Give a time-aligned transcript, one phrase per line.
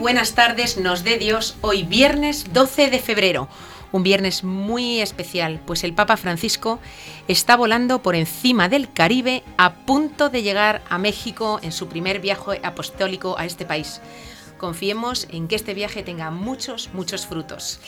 [0.00, 3.48] Buenas tardes, nos dé Dios, hoy viernes 12 de febrero.
[3.92, 6.80] Un viernes muy especial, pues el Papa Francisco
[7.28, 12.18] está volando por encima del Caribe a punto de llegar a México en su primer
[12.18, 14.00] viaje apostólico a este país.
[14.56, 17.78] Confiemos en que este viaje tenga muchos, muchos frutos.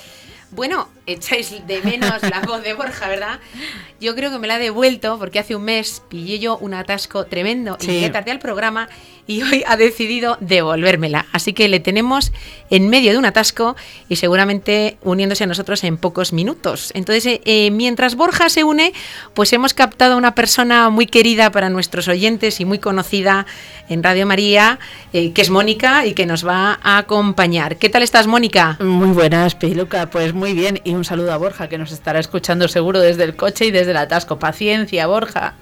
[0.52, 3.40] Bueno, echáis de menos la voz de Borja, ¿verdad?
[4.00, 7.24] Yo creo que me la ha devuelto porque hace un mes pillé yo un atasco
[7.24, 8.90] tremendo y llegué tarde al programa
[9.26, 11.26] y hoy ha decidido devolvérmela.
[11.32, 12.32] Así que le tenemos
[12.70, 13.76] en medio de un atasco
[14.08, 16.90] y seguramente uniéndose a nosotros en pocos minutos.
[16.94, 18.92] Entonces, eh, eh, mientras Borja se une,
[19.34, 23.46] pues hemos captado a una persona muy querida para nuestros oyentes y muy conocida
[23.88, 24.78] en Radio María,
[25.12, 27.76] eh, que es Mónica y que nos va a acompañar.
[27.76, 28.76] ¿Qué tal estás, Mónica?
[28.80, 30.10] Muy buenas, Piluca.
[30.10, 30.80] Pues muy bien.
[30.84, 33.92] Y un saludo a Borja, que nos estará escuchando seguro desde el coche y desde
[33.92, 34.38] el atasco.
[34.38, 35.54] Paciencia, Borja.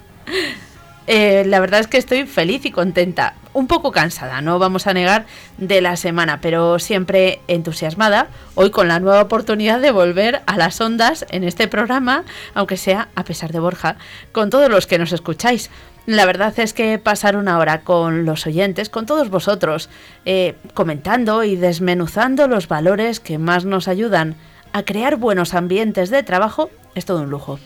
[1.07, 3.33] Eh, la verdad es que estoy feliz y contenta.
[3.53, 5.25] Un poco cansada, no vamos a negar,
[5.57, 8.27] de la semana, pero siempre entusiasmada.
[8.55, 13.09] Hoy con la nueva oportunidad de volver a las ondas en este programa, aunque sea
[13.15, 13.97] a pesar de Borja,
[14.31, 15.69] con todos los que nos escucháis.
[16.05, 19.89] La verdad es que pasar una hora con los oyentes, con todos vosotros,
[20.25, 24.35] eh, comentando y desmenuzando los valores que más nos ayudan
[24.73, 27.59] a crear buenos ambientes de trabajo, es todo un lujo.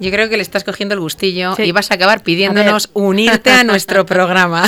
[0.00, 3.64] Yo creo que le estás cogiendo el gustillo y vas a acabar pidiéndonos unirte a
[3.64, 4.64] nuestro programa.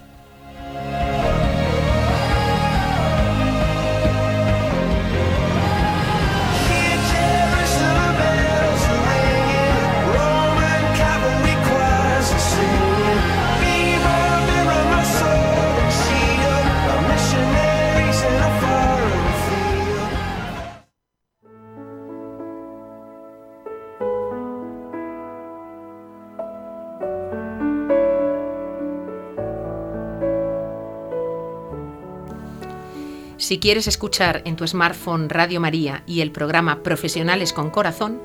[33.45, 38.19] Si quieres escuchar en tu smartphone Radio María y el programa Profesionales con Corazón,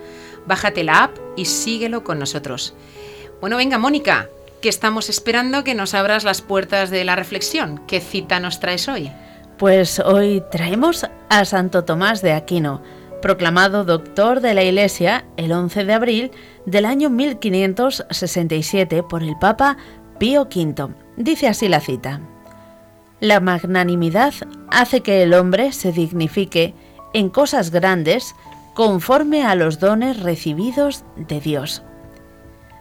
[0.47, 2.73] bájate la app y síguelo con nosotros.
[3.39, 4.31] Bueno, venga, Mónica,
[4.63, 7.83] que estamos esperando que nos abras las puertas de la reflexión.
[7.87, 9.13] ¿Qué cita nos traes hoy?
[9.59, 12.81] Pues hoy traemos a Santo Tomás de Aquino,
[13.21, 16.31] proclamado doctor de la Iglesia el 11 de abril
[16.65, 19.77] del año 1567 por el Papa
[20.19, 20.95] Pío V.
[21.19, 22.23] Dice así la cita.
[23.21, 24.33] La magnanimidad
[24.71, 26.75] hace que el hombre se dignifique
[27.13, 28.35] en cosas grandes
[28.73, 31.83] conforme a los dones recibidos de Dios.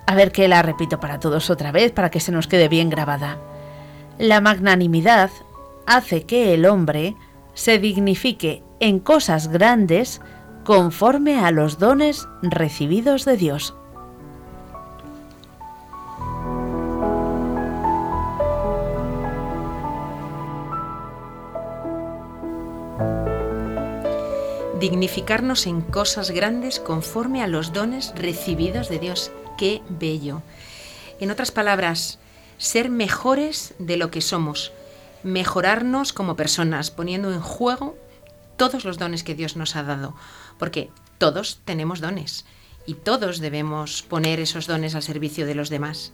[0.08, 2.90] A ver que la repito para todos otra vez para que se nos quede bien
[2.90, 3.38] grabada.
[4.18, 5.30] La magnanimidad
[5.86, 7.16] hace que el hombre
[7.54, 10.22] se dignifique en cosas grandes
[10.64, 13.76] conforme a los dones recibidos de Dios.
[24.80, 29.32] Dignificarnos en cosas grandes conforme a los dones recibidos de Dios.
[29.58, 30.42] ¡Qué bello!
[31.20, 32.20] En otras palabras,
[32.58, 34.72] ser mejores de lo que somos,
[35.24, 37.98] mejorarnos como personas, poniendo en juego
[38.56, 40.16] todos los dones que Dios nos ha dado,
[40.58, 42.46] porque todos tenemos dones
[42.86, 46.14] y todos debemos poner esos dones al servicio de los demás.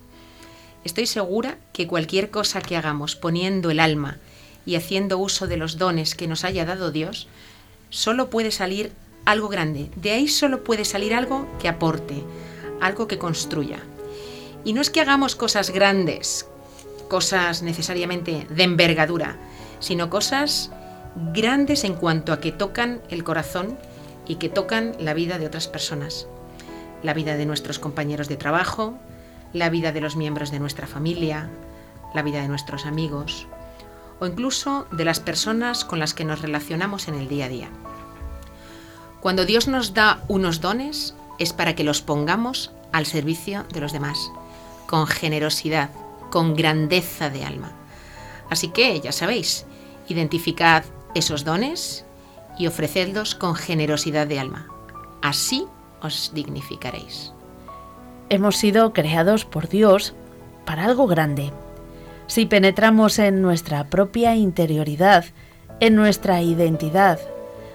[0.83, 4.17] Estoy segura que cualquier cosa que hagamos poniendo el alma
[4.65, 7.27] y haciendo uso de los dones que nos haya dado Dios,
[7.95, 8.91] solo puede salir
[9.23, 9.89] algo grande.
[9.95, 12.23] De ahí solo puede salir algo que aporte,
[12.81, 13.79] algo que construya.
[14.65, 16.45] Y no es que hagamos cosas grandes,
[17.07, 19.37] cosas necesariamente de envergadura,
[19.79, 20.71] sino cosas
[21.33, 23.77] grandes en cuanto a que tocan el corazón
[24.27, 26.27] y que tocan la vida de otras personas,
[27.01, 28.99] la vida de nuestros compañeros de trabajo,
[29.53, 31.49] la vida de los miembros de nuestra familia,
[32.13, 33.47] la vida de nuestros amigos
[34.19, 37.69] o incluso de las personas con las que nos relacionamos en el día a día.
[39.19, 43.91] Cuando Dios nos da unos dones es para que los pongamos al servicio de los
[43.91, 44.31] demás,
[44.87, 45.89] con generosidad,
[46.31, 47.71] con grandeza de alma.
[48.49, 49.65] Así que, ya sabéis,
[50.07, 50.83] identificad
[51.13, 52.05] esos dones
[52.57, 54.67] y ofrecedlos con generosidad de alma.
[55.21, 55.65] Así
[56.01, 57.31] os dignificaréis.
[58.29, 60.13] Hemos sido creados por Dios
[60.65, 61.51] para algo grande.
[62.27, 65.25] Si penetramos en nuestra propia interioridad,
[65.79, 67.19] en nuestra identidad,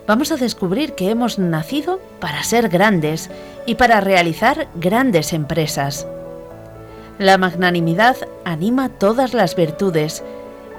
[0.06, 3.30] vamos a descubrir que hemos nacido para ser grandes
[3.66, 6.06] y para realizar grandes empresas.
[7.18, 10.24] La magnanimidad anima todas las virtudes,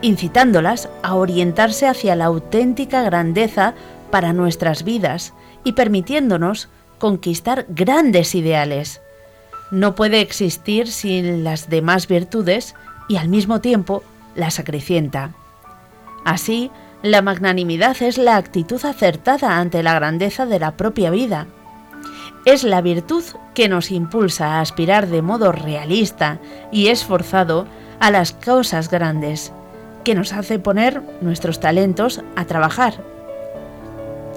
[0.01, 3.74] incitándolas a orientarse hacia la auténtica grandeza
[4.09, 5.33] para nuestras vidas
[5.63, 6.67] y permitiéndonos
[7.00, 9.01] conquistar grandes ideales
[9.71, 12.75] no puede existir sin las demás virtudes
[13.12, 14.04] y al mismo tiempo
[14.36, 15.31] las acrecienta.
[16.24, 16.72] Así,
[17.04, 21.48] la magnanimidad es la actitud acertada ante la grandeza de la propia vida.
[22.46, 26.40] Es la virtud que nos impulsa a aspirar de modo realista
[26.72, 27.68] y esforzado
[28.00, 29.52] a las cosas grandes,
[30.06, 33.04] que nos hace poner nuestros talentos a trabajar.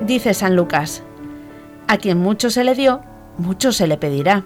[0.00, 1.04] Dice San Lucas,
[1.86, 3.02] a quien mucho se le dio,
[3.38, 4.42] mucho se le pedirá.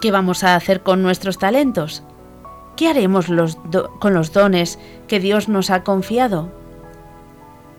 [0.00, 2.04] ¿Qué vamos a hacer con nuestros talentos?
[2.78, 3.26] ¿Qué haremos
[3.98, 4.78] con los dones
[5.08, 6.48] que Dios nos ha confiado?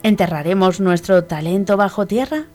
[0.04, 2.48] ¿Enterraremos nuestro talento bajo tierra?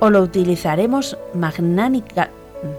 [0.00, 2.30] ¿O lo utilizaremos magnánica,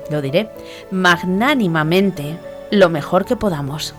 [0.10, 0.50] lo diré,
[0.90, 2.40] magnánimamente
[2.72, 3.94] lo mejor que podamos?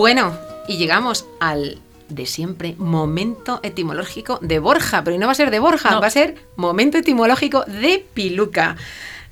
[0.00, 0.34] Bueno,
[0.66, 5.58] y llegamos al de siempre momento etimológico de Borja, pero no va a ser de
[5.58, 8.78] Borja, va a ser momento etimológico de Piluca.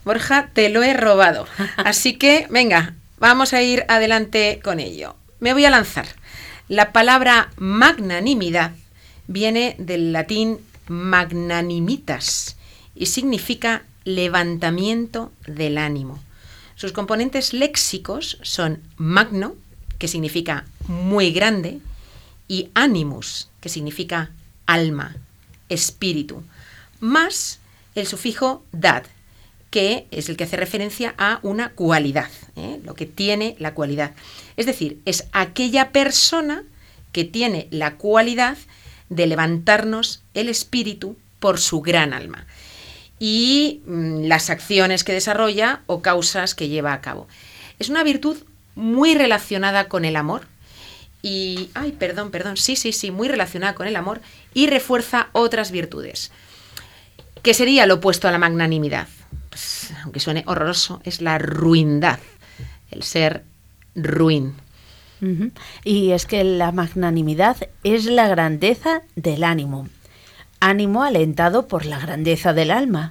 [0.04, 1.46] Borja, te lo he robado.
[1.78, 5.16] Así que, venga, vamos a ir adelante con ello.
[5.40, 6.06] Me voy a lanzar.
[6.68, 8.72] La palabra magnanimidad
[9.26, 12.58] viene del latín magnanimitas
[12.94, 16.22] y significa levantamiento del ánimo.
[16.74, 19.54] Sus componentes léxicos son magno,
[19.98, 21.80] que significa muy grande,
[22.48, 24.30] y animus, que significa
[24.66, 25.16] alma,
[25.68, 26.42] espíritu,
[26.98, 27.60] más
[27.94, 29.04] el sufijo dad,
[29.70, 32.80] que es el que hace referencia a una cualidad, ¿eh?
[32.84, 34.12] lo que tiene la cualidad.
[34.56, 36.64] Es decir, es aquella persona
[37.12, 38.56] que tiene la cualidad
[39.10, 42.46] de levantarnos el espíritu por su gran alma
[43.18, 47.28] y mm, las acciones que desarrolla o causas que lleva a cabo.
[47.78, 48.38] Es una virtud
[48.78, 50.42] muy relacionada con el amor.
[51.20, 54.20] Y, ay, perdón, perdón, sí, sí, sí, muy relacionada con el amor
[54.54, 56.30] y refuerza otras virtudes.
[57.42, 59.08] ¿Qué sería lo opuesto a la magnanimidad?
[60.04, 62.20] Aunque suene horroroso, es la ruindad,
[62.92, 63.42] el ser
[63.96, 64.54] ruin.
[65.82, 69.88] Y es que la magnanimidad es la grandeza del ánimo,
[70.60, 73.10] ánimo alentado por la grandeza del alma.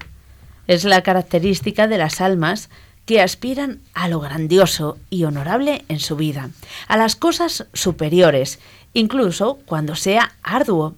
[0.68, 2.70] Es la característica de las almas
[3.08, 6.50] que aspiran a lo grandioso y honorable en su vida,
[6.90, 8.60] a las cosas superiores,
[8.94, 10.94] incluso cuando sea arduo.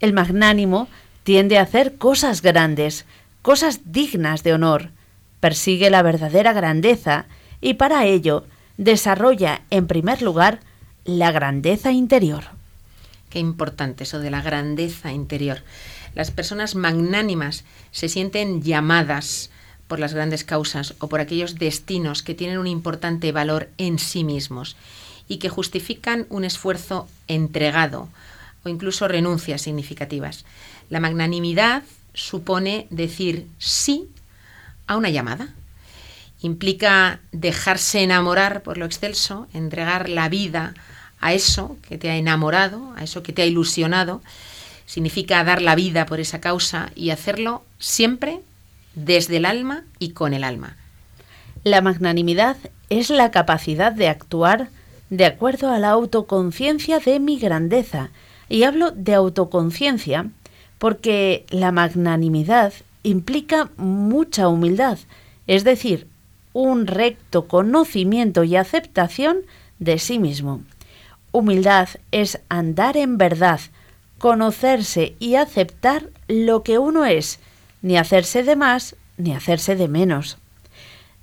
[0.00, 0.86] El magnánimo
[1.24, 3.06] tiende a hacer cosas grandes,
[3.40, 4.90] cosas dignas de honor,
[5.40, 7.24] persigue la verdadera grandeza
[7.62, 8.44] y para ello
[8.76, 10.60] desarrolla en primer lugar
[11.06, 12.44] la grandeza interior.
[13.30, 15.62] Qué importante eso de la grandeza interior.
[16.14, 19.50] Las personas magnánimas se sienten llamadas
[19.90, 24.22] por las grandes causas o por aquellos destinos que tienen un importante valor en sí
[24.22, 24.76] mismos
[25.26, 28.08] y que justifican un esfuerzo entregado
[28.64, 30.44] o incluso renuncias significativas.
[30.90, 31.82] La magnanimidad
[32.14, 34.08] supone decir sí
[34.86, 35.48] a una llamada.
[36.40, 40.74] Implica dejarse enamorar por lo excelso, entregar la vida
[41.20, 44.22] a eso que te ha enamorado, a eso que te ha ilusionado.
[44.86, 48.40] Significa dar la vida por esa causa y hacerlo siempre
[48.94, 50.76] desde el alma y con el alma.
[51.64, 52.56] La magnanimidad
[52.88, 54.68] es la capacidad de actuar
[55.10, 58.10] de acuerdo a la autoconciencia de mi grandeza.
[58.48, 60.26] Y hablo de autoconciencia
[60.78, 64.98] porque la magnanimidad implica mucha humildad,
[65.46, 66.06] es decir,
[66.52, 69.38] un recto conocimiento y aceptación
[69.78, 70.62] de sí mismo.
[71.32, 73.60] Humildad es andar en verdad,
[74.18, 77.38] conocerse y aceptar lo que uno es,
[77.82, 80.38] ni hacerse de más ni hacerse de menos.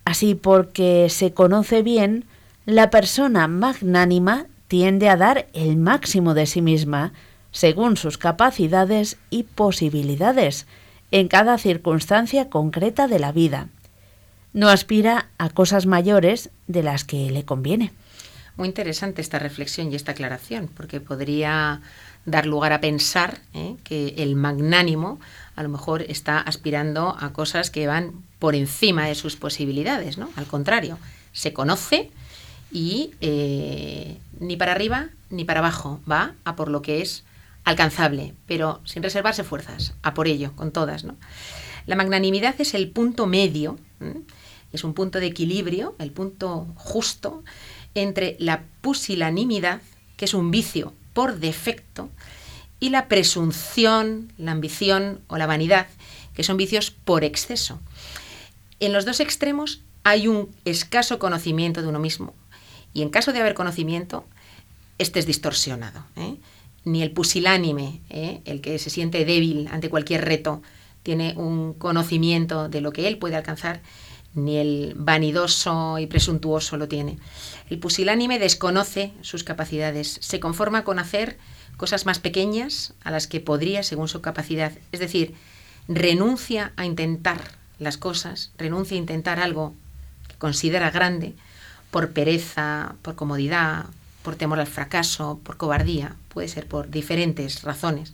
[0.06, 2.26] Así porque se conoce bien,
[2.66, 7.14] la persona magnánima tiende a dar el máximo de sí misma,
[7.52, 10.68] según sus capacidades y posibilidades,
[11.12, 13.68] en cada circunstancia concreta de la vida.
[14.54, 17.92] No aspira a cosas mayores de las que le conviene.
[18.58, 21.82] Muy interesante esta reflexión y esta aclaración, porque podría
[22.26, 23.76] dar lugar a pensar ¿eh?
[23.84, 25.20] que el magnánimo
[25.58, 30.30] a lo mejor está aspirando a cosas que van por encima de sus posibilidades, ¿no?
[30.38, 30.98] Al contrario,
[31.34, 32.10] se conoce
[32.72, 37.24] y eh, ni para arriba ni para abajo, va a por lo que es
[37.64, 41.04] alcanzable, pero sin reservarse fuerzas, a por ello, con todas.
[41.04, 41.16] ¿no?
[41.86, 43.78] La magnanimidad es el punto medio,
[44.72, 47.44] es un punto de equilibrio, el punto justo
[47.94, 49.82] entre la pusilanimidad,
[50.16, 52.10] que es un vicio por defecto,
[52.80, 55.88] y la presunción, la ambición o la vanidad,
[56.34, 57.80] que son vicios por exceso.
[58.80, 62.34] En los dos extremos hay un escaso conocimiento de uno mismo,
[62.94, 64.26] y en caso de haber conocimiento,
[64.98, 66.04] este es distorsionado.
[66.16, 66.36] ¿eh?
[66.84, 68.42] Ni el pusilánime, ¿eh?
[68.46, 70.62] el que se siente débil ante cualquier reto,
[71.04, 73.82] tiene un conocimiento de lo que él puede alcanzar,
[74.34, 77.18] ni el vanidoso y presuntuoso lo tiene.
[77.70, 81.38] El pusilánime desconoce sus capacidades, se conforma con hacer
[81.78, 84.74] cosas más pequeñas a las que podría según su capacidad.
[84.92, 85.36] Es decir,
[85.88, 87.40] renuncia a intentar
[87.80, 89.74] las cosas, renuncia a intentar algo
[90.28, 91.36] que considera grande,
[91.92, 93.86] por pereza, por comodidad,
[94.24, 98.14] por temor al fracaso, por cobardía, puede ser por diferentes razones.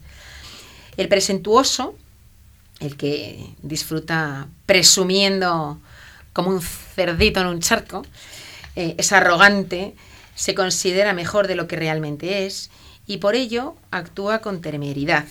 [0.95, 1.95] El presentuoso,
[2.79, 5.79] el que disfruta presumiendo
[6.33, 8.05] como un cerdito en un charco,
[8.75, 9.95] eh, es arrogante,
[10.35, 12.69] se considera mejor de lo que realmente es
[13.05, 15.25] y por ello actúa con temeridad,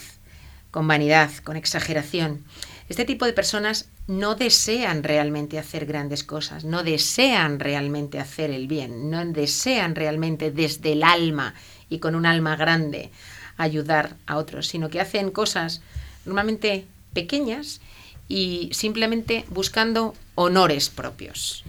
[0.70, 2.44] con vanidad, con exageración.
[2.88, 8.66] Este tipo de personas no desean realmente hacer grandes cosas, no desean realmente hacer el
[8.66, 11.54] bien, no desean realmente desde el alma
[11.88, 13.10] y con un alma grande
[13.56, 15.82] ayudar a otros, sino que hacen cosas
[16.24, 17.80] normalmente pequeñas
[18.28, 21.64] y simplemente buscando honores propios.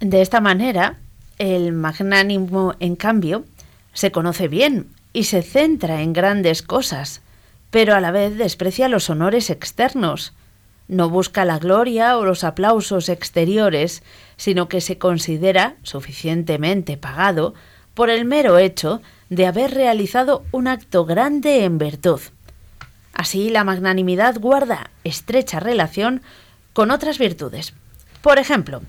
[0.00, 0.98] De esta manera,
[1.38, 3.44] el magnánimo, en cambio,
[3.92, 7.22] se conoce bien y se centra en grandes cosas,
[7.70, 10.34] pero a la vez desprecia los honores externos
[10.86, 14.02] no busca la gloria o los aplausos exteriores,
[14.36, 17.54] sino que se considera suficientemente pagado
[17.94, 22.20] por el mero hecho de haber realizado un acto grande en virtud.
[23.14, 26.22] Así la magnanimidad guarda estrecha relación
[26.72, 27.72] con otras virtudes.
[28.20, 28.82] Por ejemplo,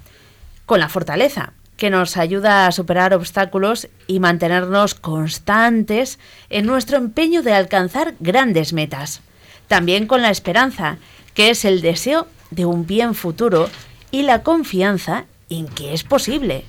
[0.65, 7.41] con la fortaleza, que nos ayuda a superar obstáculos y mantenernos constantes en nuestro empeño
[7.41, 9.21] de alcanzar grandes metas.
[9.67, 10.97] También con la esperanza,
[11.33, 13.69] que es el deseo de un bien futuro
[14.11, 16.65] y la confianza en que es posible,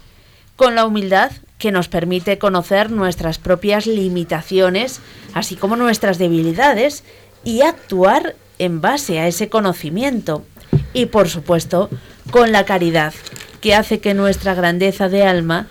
[0.56, 5.00] con la humildad que nos permite conocer nuestras propias limitaciones,
[5.32, 7.04] así como nuestras debilidades,
[7.44, 10.44] y actuar en base a ese conocimiento.
[10.92, 11.88] Y por supuesto,
[12.30, 13.14] con la caridad,
[13.61, 15.66] que hace que nuestra grandeza de alma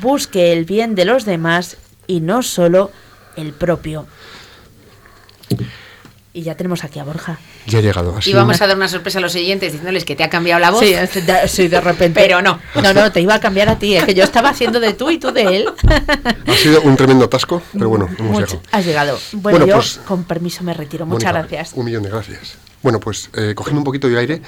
[0.00, 2.90] busque el bien de los demás y no solo
[3.36, 4.06] el propio.
[6.32, 7.38] Y ya tenemos aquí a Borja.
[7.66, 8.14] Ya ha llegado.
[8.24, 10.70] y vamos a dar una sorpresa a los siguientes diciéndoles que te ha cambiado la
[10.70, 10.84] voz.
[10.84, 12.20] Sí, de, de repente.
[12.20, 12.60] Pero no.
[12.80, 15.10] No, no, te iba a cambiar a ti, es que yo estaba haciendo de tú
[15.10, 15.68] y tú de él.
[16.46, 18.62] Ha sido un tremendo atasco, pero bueno, hemos llegado.
[18.70, 19.18] Has llegado.
[19.32, 21.06] Bueno, yo pues, con permiso me retiro.
[21.06, 21.72] Muchas gracias.
[21.74, 22.56] Un millón de gracias.
[22.82, 24.42] Bueno, pues eh, cogiendo un poquito de aire.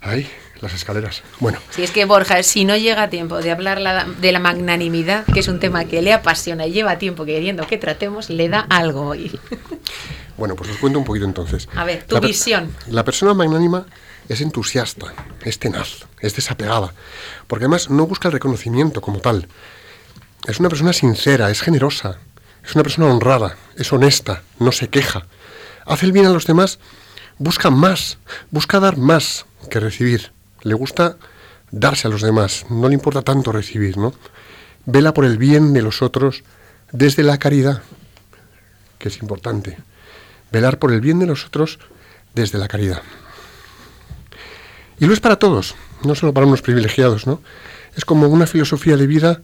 [0.00, 0.28] Ahí,
[0.60, 1.22] las escaleras.
[1.40, 1.58] Bueno.
[1.70, 5.48] Si es que Borja, si no llega tiempo de hablar de la magnanimidad, que es
[5.48, 9.38] un tema que le apasiona y lleva tiempo queriendo que tratemos, le da algo hoy.
[10.36, 11.66] Bueno, pues os cuento un poquito entonces.
[11.74, 12.70] A ver, tu visión.
[12.88, 13.86] La persona magnánima
[14.28, 16.92] es entusiasta, es tenaz, es desapegada,
[17.46, 19.48] porque además no busca el reconocimiento como tal.
[20.46, 22.18] Es una persona sincera, es generosa,
[22.62, 25.26] es una persona honrada, es honesta, no se queja.
[25.86, 26.78] Hace el bien a los demás,
[27.38, 28.18] busca más,
[28.50, 30.35] busca dar más que recibir.
[30.66, 31.16] Le gusta
[31.70, 34.12] darse a los demás, no le importa tanto recibir, ¿no?
[34.84, 36.42] Vela por el bien de los otros
[36.90, 37.82] desde la caridad,
[38.98, 39.78] que es importante.
[40.50, 41.78] Velar por el bien de los otros
[42.34, 43.00] desde la caridad.
[44.98, 47.40] Y lo es para todos, no solo para unos privilegiados, ¿no?
[47.94, 49.42] Es como una filosofía de vida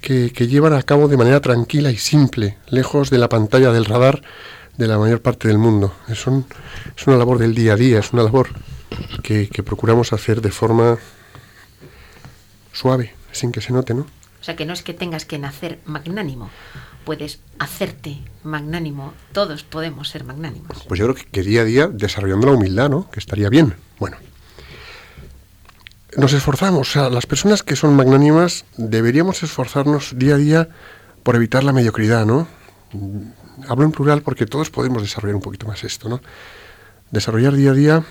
[0.00, 4.22] que, llevan a cabo de manera tranquila y simple, lejos de la pantalla del radar
[4.78, 5.94] de la mayor parte del mundo.
[6.08, 8.48] Es, es una labor del día a día, es una labor
[9.22, 10.98] que, que procuramos hacer de forma
[12.72, 14.02] suave, sin que se note, ¿no?
[14.02, 16.50] O sea, que no es que tengas que nacer magnánimo,
[17.04, 19.14] puedes hacerte magnánimo.
[19.32, 20.84] Todos podemos ser magnánimos.
[20.88, 23.10] Pues yo creo que, día a día desarrollando la humildad, ¿no?
[23.10, 23.74] Que estaría bien.
[23.98, 24.16] Bueno.
[26.16, 30.68] Nos esforzamos, o sea, las personas que son magnánimas deberíamos esforzarnos día a día
[31.22, 32.48] por evitar la mediocridad, ¿no?
[33.68, 36.20] Hablo en plural porque todos podemos desarrollar un poquito más esto, ¿no?
[37.10, 38.04] Desarrollar día a día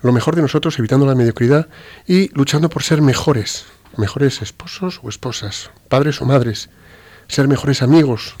[0.00, 1.68] lo mejor de nosotros, evitando la mediocridad
[2.06, 6.70] y luchando por ser mejores, mejores esposos o esposas, padres o madres,
[7.26, 8.34] ser mejores amigos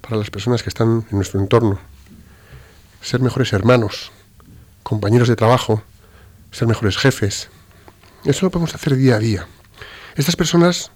[0.00, 1.78] para las personas que están en nuestro entorno,
[3.00, 4.10] ser mejores hermanos,
[4.82, 5.82] compañeros de trabajo,
[6.50, 7.48] ser mejores jefes.
[8.24, 9.46] Eso lo podemos hacer día a día.
[10.16, 10.90] Estas personas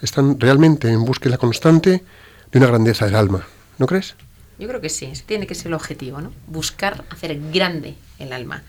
[0.00, 2.04] están realmente en búsqueda constante
[2.52, 3.46] de una grandeza del alma,
[3.78, 4.14] ¿no crees?
[4.58, 6.32] Yo creo que sí, ese tiene que ser el objetivo, ¿no?
[6.46, 8.62] Buscar hacer grande el alma.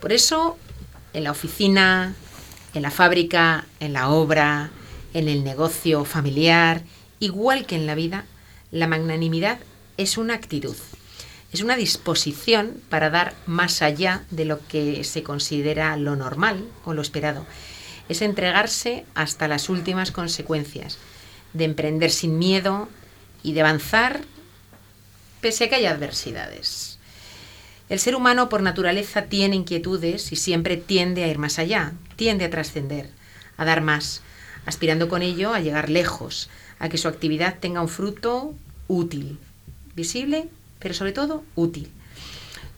[0.00, 0.56] Por eso,
[1.12, 2.14] en la oficina,
[2.74, 4.70] en la fábrica, en la obra,
[5.12, 6.82] en el negocio familiar,
[7.18, 8.24] igual que en la vida,
[8.70, 9.58] la magnanimidad
[9.96, 10.76] es una actitud,
[11.52, 16.94] es una disposición para dar más allá de lo que se considera lo normal o
[16.94, 17.44] lo esperado.
[18.08, 20.98] Es entregarse hasta las últimas consecuencias,
[21.52, 22.88] de emprender sin miedo
[23.42, 24.20] y de avanzar
[25.40, 26.98] pese a que haya adversidades.
[27.88, 32.44] El ser humano por naturaleza tiene inquietudes y siempre tiende a ir más allá, tiende
[32.44, 33.10] a trascender,
[33.56, 34.22] a dar más,
[34.64, 36.48] aspirando con ello a llegar lejos,
[36.78, 38.54] a que su actividad tenga un fruto
[38.86, 39.38] útil,
[39.96, 40.48] visible,
[40.78, 41.90] pero sobre todo útil.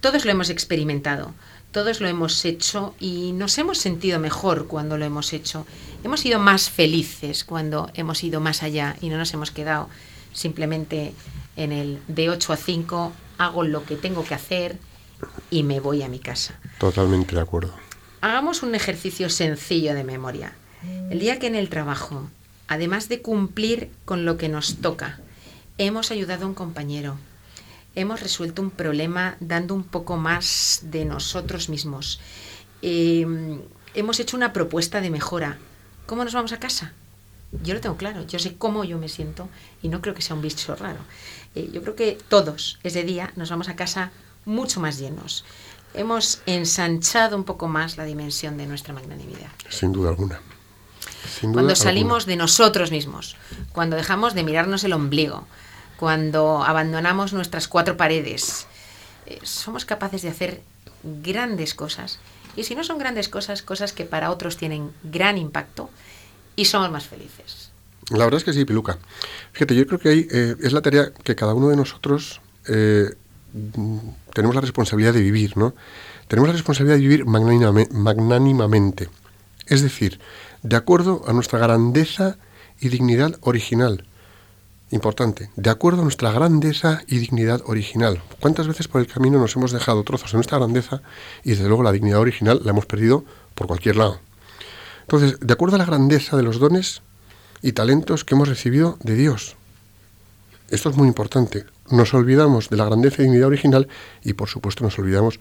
[0.01, 1.35] Todos lo hemos experimentado,
[1.73, 5.67] todos lo hemos hecho y nos hemos sentido mejor cuando lo hemos hecho.
[6.05, 9.89] Hemos sido más felices cuando hemos ido más allá y no nos hemos quedado
[10.33, 11.13] simplemente
[11.57, 14.79] en el de 8 a 5, hago lo que tengo que hacer
[15.51, 16.59] y me voy a mi casa.
[16.79, 17.75] Totalmente de acuerdo.
[18.21, 20.55] Hagamos un ejercicio sencillo de memoria.
[21.11, 22.29] El día que en el trabajo,
[22.69, 25.21] además de cumplir con lo que nos toca,
[25.79, 27.19] hemos ayudado a un compañero,
[27.95, 32.21] hemos resuelto un problema dando un poco más de nosotros mismos,
[32.81, 33.27] eh,
[33.95, 35.59] hemos hecho una propuesta de mejora,
[36.07, 36.93] ¿cómo nos vamos a casa?
[37.63, 39.49] Yo lo tengo claro, yo sé cómo yo me siento
[39.83, 41.01] y no creo que sea un bicho raro.
[41.55, 44.11] Eh, yo creo que todos ese día nos vamos a casa
[44.45, 45.45] mucho más llenos.
[45.95, 49.51] Hemos ensanchado un poco más la dimensión de nuestra magnanimidad.
[49.69, 50.41] Sin duda alguna.
[51.53, 53.37] cuando salimos de nosotros mismos,
[53.73, 55.47] cuando dejamos de mirarnos el ombligo,
[55.99, 58.67] cuando abandonamos nuestras cuatro paredes,
[59.27, 60.63] eh, somos capaces de hacer
[61.03, 62.19] grandes cosas.
[62.57, 65.91] Y si no son grandes cosas, cosas que para otros tienen gran impacto,
[66.57, 67.72] y somos más felices.
[68.13, 68.99] La verdad es que sí, Piluca.
[69.53, 73.15] Fíjate, yo creo que ahí eh, es la tarea que cada uno de nosotros eh,
[74.33, 75.75] tenemos la responsabilidad de vivir, ¿no?
[76.29, 79.09] Tenemos la responsabilidad de vivir magnánimamente,
[79.67, 80.21] es decir,
[80.63, 82.37] de acuerdo a nuestra grandeza
[82.81, 84.05] y dignidad original.
[84.91, 88.23] Importante, de acuerdo a nuestra grandeza y dignidad original.
[88.41, 91.01] ¿Cuántas veces por el camino nos hemos dejado trozos de nuestra grandeza
[91.45, 94.21] y desde luego la dignidad original la hemos perdido por cualquier lado?
[95.03, 97.01] Entonces, de acuerdo a la grandeza de los dones
[97.63, 99.57] y talentos que hemos recibido de Dios.
[100.69, 101.65] Esto es muy importante.
[101.91, 103.89] Nos olvidamos de la grandeza y dignidad original
[104.23, 105.39] y por supuesto nos olvidamos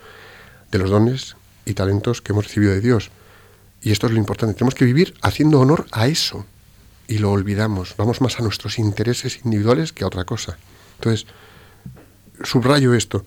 [0.72, 3.10] de los dones y talentos que hemos recibido de Dios.
[3.82, 4.56] Y esto es lo importante.
[4.56, 6.46] Tenemos que vivir haciendo honor a eso.
[7.08, 7.96] Y lo olvidamos.
[7.98, 10.58] Vamos más a nuestros intereses individuales que a otra cosa.
[10.98, 11.26] Entonces,
[12.44, 13.26] subrayo esto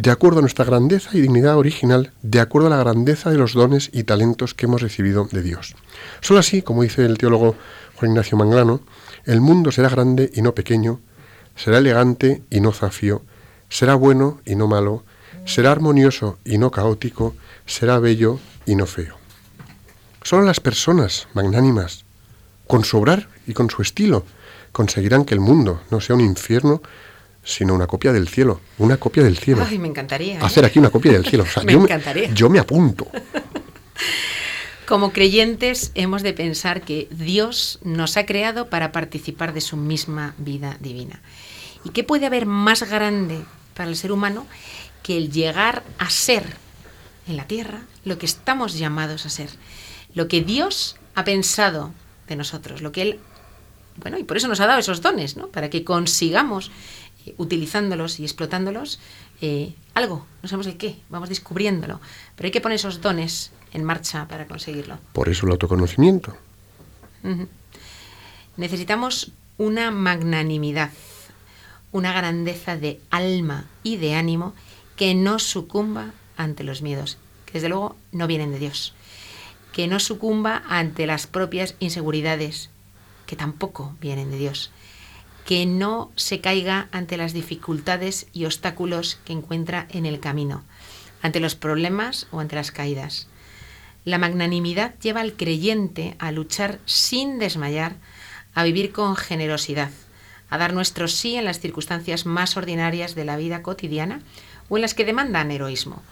[0.00, 3.52] de acuerdo a nuestra grandeza y dignidad original, de acuerdo a la grandeza de los
[3.54, 5.74] dones y talentos que hemos recibido de Dios.
[6.20, 7.56] Solo así, como dice el teólogo
[7.98, 8.80] Juan Ignacio Manglano,
[9.24, 11.00] el mundo será grande y no pequeño,
[11.56, 13.22] será elegante y no zafío,
[13.68, 15.02] será bueno y no malo,
[15.44, 17.34] será armonioso y no caótico,
[17.66, 19.16] será bello y no feo.
[20.22, 22.04] Solo las personas magnánimas,
[22.68, 24.24] con su obrar y con su estilo,
[24.70, 26.80] conseguirán que el mundo no sea un infierno,
[27.42, 28.60] sino una copia del cielo.
[28.78, 29.66] Una copia del cielo.
[29.68, 30.34] Ay, me encantaría.
[30.34, 30.38] ¿eh?
[30.40, 31.44] Hacer aquí una copia del cielo.
[31.64, 32.32] me encantaría.
[32.32, 33.08] yo me apunto.
[34.88, 40.34] Como creyentes hemos de pensar que Dios nos ha creado para participar de su misma
[40.38, 41.20] vida divina.
[41.84, 44.46] ¿Y qué puede haber más grande para el ser humano
[45.02, 46.56] que el llegar a ser
[47.26, 49.50] en la tierra lo que estamos llamados a ser?
[50.14, 51.92] Lo que Dios ha pensado
[52.26, 53.20] de nosotros, lo que Él...
[53.96, 55.48] Bueno, y por eso nos ha dado esos dones, ¿no?
[55.48, 56.70] Para que consigamos,
[57.26, 59.00] eh, utilizándolos y explotándolos,
[59.42, 62.00] eh, algo, no sabemos el qué, vamos descubriéndolo.
[62.36, 64.98] Pero hay que poner esos dones en marcha para conseguirlo.
[65.12, 66.36] Por eso el autoconocimiento.
[68.56, 70.90] Necesitamos una magnanimidad,
[71.92, 74.54] una grandeza de alma y de ánimo
[74.96, 78.94] que no sucumba ante los miedos, que desde luego no vienen de Dios,
[79.72, 82.70] que no sucumba ante las propias inseguridades,
[83.26, 84.70] que tampoco vienen de Dios,
[85.44, 90.62] que no se caiga ante las dificultades y obstáculos que encuentra en el camino,
[91.22, 93.28] ante los problemas o ante las caídas.
[94.04, 97.96] La magnanimidad lleva al creyente a luchar sin desmayar,
[98.54, 99.90] a vivir con generosidad,
[100.50, 104.20] a dar nuestro sí en las circunstancias más ordinarias de la vida cotidiana
[104.68, 106.02] o en las que demandan heroísmo,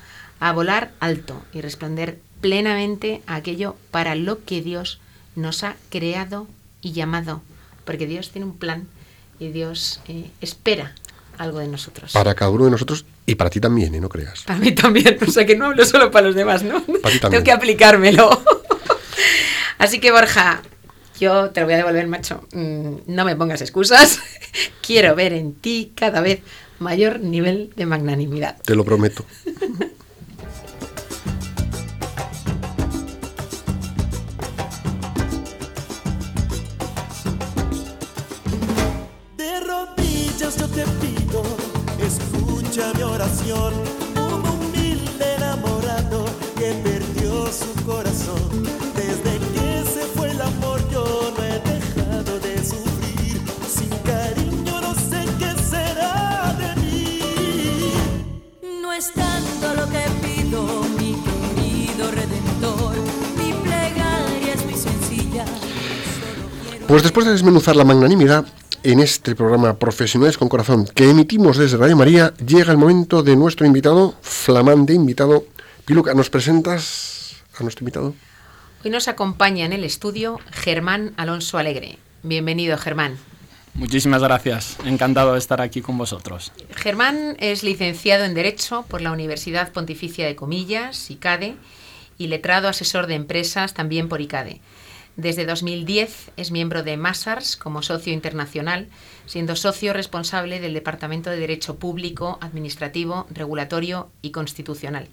[0.41, 5.01] a volar alto y responder plenamente a aquello para lo que Dios
[5.35, 6.47] nos ha creado
[6.83, 7.43] y llamado,
[7.85, 8.89] porque Dios tiene un plan
[9.39, 10.95] y Dios eh, espera
[11.39, 12.13] algo de nosotros.
[12.13, 14.01] Para cada uno de nosotros y para ti también, ¿eh?
[14.01, 14.43] no creas.
[14.45, 16.83] Para mí también, o sea que no hablo solo para los demás, ¿no?
[17.31, 18.31] Tengo que aplicármelo.
[19.79, 20.63] Así que Borja,
[21.21, 22.47] yo te lo voy a devolver, macho.
[22.53, 24.21] Mm, no me pongas excusas.
[24.81, 26.41] Quiero ver en ti cada vez
[26.79, 28.57] mayor nivel de magnanimidad.
[28.63, 29.25] Te lo prometo.
[42.95, 43.73] Mi oración,
[44.15, 46.25] un humilde enamorado
[46.57, 48.63] que perdió su corazón.
[48.95, 53.41] Desde que se fue el amor yo no he dejado de sufrir.
[53.69, 57.21] Sin cariño no sé qué será de mí.
[58.83, 62.95] No es tanto lo que pido, mi querido redentor.
[63.37, 65.45] Mi plegaria es muy sencilla.
[66.87, 68.47] Pues después de desmenuzar la magnanimidad,
[68.93, 73.35] en este programa Profesionales con Corazón que emitimos desde Radio María, llega el momento de
[73.35, 75.45] nuestro invitado, flamante invitado.
[75.85, 78.15] Piluca, ¿nos presentas a nuestro invitado?
[78.85, 81.99] Hoy nos acompaña en el estudio Germán Alonso Alegre.
[82.23, 83.19] Bienvenido, Germán.
[83.75, 86.53] Muchísimas gracias, encantado de estar aquí con vosotros.
[86.77, 91.57] Germán es licenciado en Derecho por la Universidad Pontificia de Comillas, ICADE,
[92.19, 94.61] y letrado asesor de empresas también por ICADE.
[95.17, 98.89] Desde 2010 es miembro de Massars como socio internacional,
[99.25, 105.09] siendo socio responsable del Departamento de Derecho Público, Administrativo, Regulatorio y Constitucional.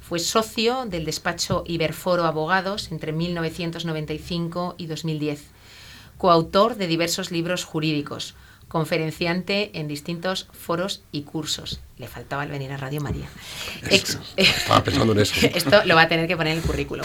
[0.00, 5.42] Fue socio del despacho Iberforo Abogados entre 1995 y 2010.
[6.16, 8.34] Coautor de diversos libros jurídicos,
[8.74, 11.78] conferenciante en distintos foros y cursos.
[11.96, 13.28] Le faltaba el venir a Radio María.
[13.88, 15.46] estaba pensando en eso.
[15.54, 17.04] Esto lo va a tener que poner en el currículo.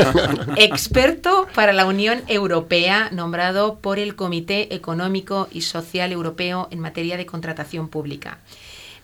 [0.56, 7.18] Experto para la Unión Europea, nombrado por el Comité Económico y Social Europeo en materia
[7.18, 8.38] de contratación pública.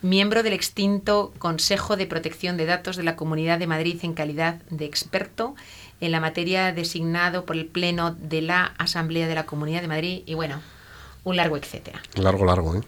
[0.00, 4.62] Miembro del extinto Consejo de Protección de Datos de la Comunidad de Madrid en calidad
[4.70, 5.56] de experto
[6.00, 10.22] en la materia designado por el Pleno de la Asamblea de la Comunidad de Madrid.
[10.24, 10.62] Y bueno,
[11.28, 12.00] un largo etcétera.
[12.14, 12.80] Largo, largo, ¿eh?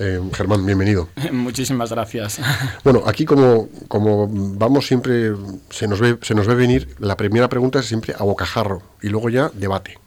[0.00, 0.20] ¿eh?
[0.32, 1.08] Germán, bienvenido.
[1.32, 2.40] Muchísimas gracias.
[2.84, 5.32] Bueno, aquí como, como vamos siempre,
[5.70, 9.08] se nos, ve, se nos ve venir, la primera pregunta es siempre a bocajarro y
[9.08, 9.98] luego ya debate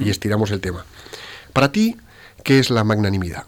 [0.00, 0.84] y estiramos el tema.
[1.52, 1.96] Para ti,
[2.42, 3.44] ¿qué es la magnanimidad?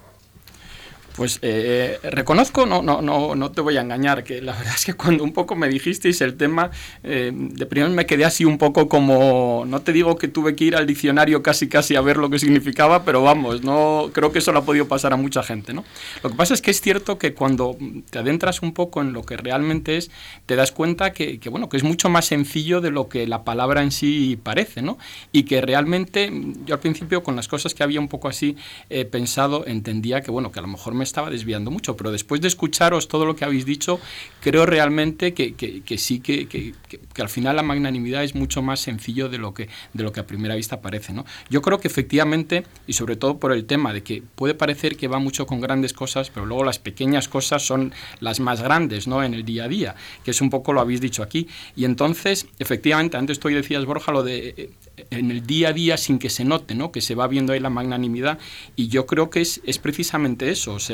[1.16, 4.84] Pues eh, reconozco, no, no, no, no te voy a engañar, que la verdad es
[4.84, 6.70] que cuando un poco me dijisteis el tema,
[7.02, 10.64] eh, de primero me quedé así un poco como, no te digo que tuve que
[10.64, 14.38] ir al diccionario casi casi a ver lo que significaba, pero vamos, no creo que
[14.38, 15.84] eso le ha podido pasar a mucha gente, ¿no?
[16.22, 17.76] Lo que pasa es que es cierto que cuando
[18.10, 20.10] te adentras un poco en lo que realmente es,
[20.46, 23.44] te das cuenta que, que bueno, que es mucho más sencillo de lo que la
[23.44, 24.98] palabra en sí parece, ¿no?
[25.32, 26.30] Y que realmente,
[26.66, 28.56] yo al principio con las cosas que había un poco así
[28.88, 32.40] eh, pensado, entendía que bueno, que a lo mejor me estaba desviando mucho, pero después
[32.42, 33.98] de escucharos todo lo que habéis dicho,
[34.40, 36.74] creo realmente que, sí, que,
[37.18, 40.26] al final la magnanimidad es mucho más sencillo de lo que, de lo que a
[40.26, 41.12] primera vista parece.
[41.12, 41.24] ¿no?
[41.48, 45.08] Yo creo que efectivamente, y sobre todo por el tema de que puede parecer que
[45.08, 49.24] va mucho con grandes cosas, pero luego las pequeñas cosas son las más grandes ¿no?
[49.24, 51.48] en el día a día, que es un poco lo habéis dicho aquí.
[51.76, 54.70] Y entonces, efectivamente, antes tú decías, Borja, lo de eh,
[55.10, 56.92] en el día a día sin que se note, ¿no?
[56.92, 58.38] que se va viendo ahí la magnanimidad,
[58.76, 60.89] y yo creo que es, es precisamente eso, o sea,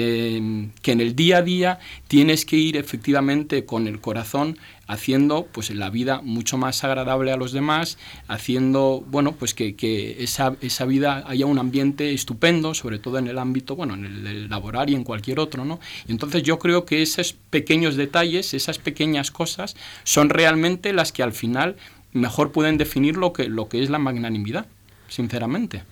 [0.00, 5.48] eh, que en el día a día tienes que ir efectivamente con el corazón haciendo
[5.50, 10.54] pues la vida mucho más agradable a los demás, haciendo bueno pues que, que esa,
[10.60, 14.48] esa, vida haya un ambiente estupendo, sobre todo en el ámbito, bueno, en el, el,
[14.48, 15.80] laboral y en cualquier otro, ¿no?
[16.06, 21.24] Y entonces yo creo que esos pequeños detalles, esas pequeñas cosas, son realmente las que
[21.24, 21.74] al final
[22.12, 24.66] mejor pueden definir lo que, lo que es la magnanimidad,
[25.08, 25.82] sinceramente.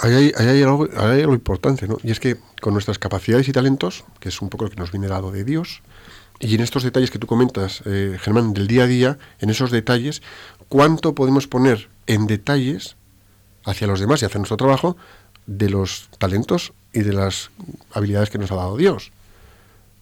[0.00, 1.98] Ahí hay, ahí hay, algo, hay algo importante, ¿no?
[2.02, 4.92] Y es que con nuestras capacidades y talentos, que es un poco lo que nos
[4.92, 5.82] viene dado de Dios,
[6.40, 9.70] y en estos detalles que tú comentas, eh, Germán, del día a día, en esos
[9.70, 10.22] detalles,
[10.68, 12.96] ¿cuánto podemos poner en detalles
[13.64, 14.96] hacia los demás y hacia nuestro trabajo
[15.46, 17.50] de los talentos y de las
[17.92, 19.10] habilidades que nos ha dado Dios?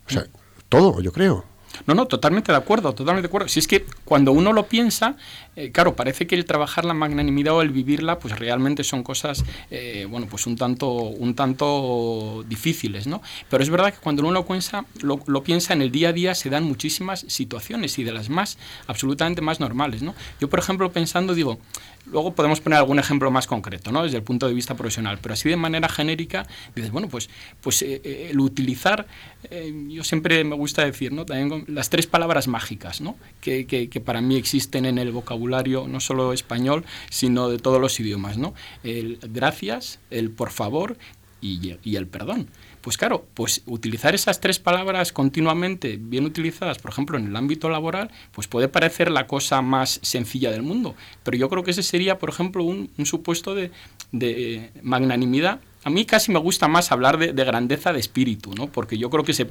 [0.08, 0.26] O sea,
[0.68, 1.44] todo, yo creo.
[1.86, 3.48] No, no, totalmente de acuerdo, totalmente de acuerdo.
[3.48, 5.16] Si es que cuando uno lo piensa,
[5.56, 9.44] eh, claro, parece que el trabajar la magnanimidad o el vivirla, pues realmente son cosas,
[9.70, 13.22] eh, bueno, pues un tanto, un tanto difíciles, ¿no?
[13.50, 16.12] Pero es verdad que cuando uno lo piensa, lo, lo, piensa en el día a
[16.12, 20.14] día, se dan muchísimas situaciones y de las más, absolutamente más normales, ¿no?
[20.40, 21.58] Yo, por ejemplo, pensando, digo,
[22.06, 24.02] Luego podemos poner algún ejemplo más concreto, ¿no?
[24.02, 27.28] Desde el punto de vista profesional, pero así de manera genérica, dices, bueno, pues,
[27.60, 29.06] pues eh, el utilizar,
[29.50, 31.26] eh, yo siempre me gusta decir, ¿no?
[31.26, 33.16] También las tres palabras mágicas, ¿no?
[33.40, 37.98] Que, que, para mí existen en el vocabulario no solo español, sino de todos los
[37.98, 38.54] idiomas, ¿no?
[38.84, 40.96] El gracias, el por favor
[41.40, 42.48] y el perdón.
[42.86, 47.68] Pues claro, pues utilizar esas tres palabras continuamente, bien utilizadas, por ejemplo, en el ámbito
[47.68, 50.94] laboral, pues puede parecer la cosa más sencilla del mundo.
[51.24, 53.72] Pero yo creo que ese sería, por ejemplo, un, un supuesto de,
[54.12, 58.66] de magnanimidad a mí casi me gusta más hablar de, de, grandeza de espíritu, ¿no?
[58.66, 59.46] porque yo creo que se,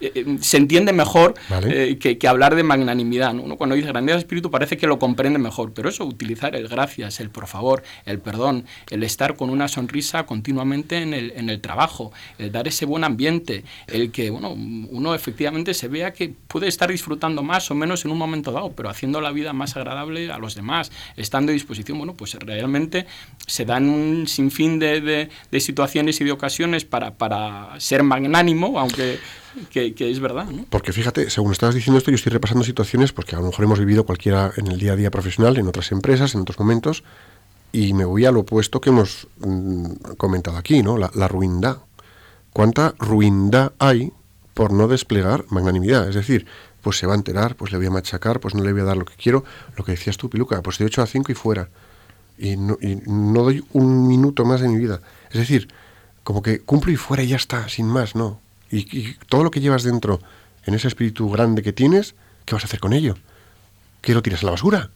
[0.00, 1.90] eh, se entiende mejor vale.
[1.90, 3.34] eh, que, que, hablar de magnanimidad.
[3.34, 3.42] ¿no?
[3.42, 6.68] Uno cuando dice grandeza de espíritu parece que lo comprende mejor, pero eso, utilizar el
[6.68, 11.50] gracias, el por favor, el perdón, el estar con una sonrisa continuamente en el, en
[11.50, 16.32] el trabajo, el dar ese buen ambiente, el que bueno, uno efectivamente se vea que
[16.46, 19.76] puede estar disfrutando más o menos en un momento dado, pero haciendo la vida más
[19.76, 23.06] agradable a los demás, estando a disposición, bueno, pues realmente
[23.44, 28.02] se dan un sinfín de, de, de situaciones situaciones y de ocasiones para, para ser
[28.02, 29.18] magnánimo, aunque
[29.70, 30.46] que, es verdad.
[30.68, 33.78] Porque fíjate, según estabas diciendo esto, yo estoy repasando situaciones porque a lo mejor hemos
[33.78, 37.02] vivido cualquiera en el día a día profesional, en otras empresas, en otros momentos,
[37.72, 40.98] y me voy al opuesto que hemos mmm, comentado aquí, ¿no?
[40.98, 41.78] La, ruindad.
[42.52, 44.12] ¿Cuánta ruindad hay
[44.52, 46.10] por no desplegar magnanimidad?
[46.10, 46.44] Es decir,
[46.82, 48.84] pues se va a enterar, pues le voy a machacar, pues no le voy a
[48.84, 49.44] dar lo que quiero,
[49.78, 51.70] lo que decías tú, Piluca, pues de 8 a 5 y fuera.
[52.36, 55.00] Y no doy un minuto más de mi vida.
[55.30, 55.68] Es decir,
[56.24, 58.40] como que cumplo y fuera y ya está, sin más, ¿no?
[58.70, 60.20] Y, todo lo que llevas dentro,
[60.64, 62.14] en ese espíritu grande que tienes,
[62.44, 63.16] ¿qué vas a hacer con ello?
[64.00, 64.90] ¿Qué lo tiras a la basura?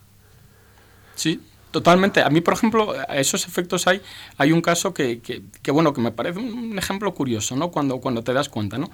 [1.16, 2.22] Sí, totalmente.
[2.22, 4.00] A mí, por ejemplo, a esos efectos hay,
[4.38, 7.70] hay un caso que, que, que, bueno, que me parece un ejemplo curioso, ¿no?
[7.70, 8.90] Cuando, cuando te das cuenta, ¿no?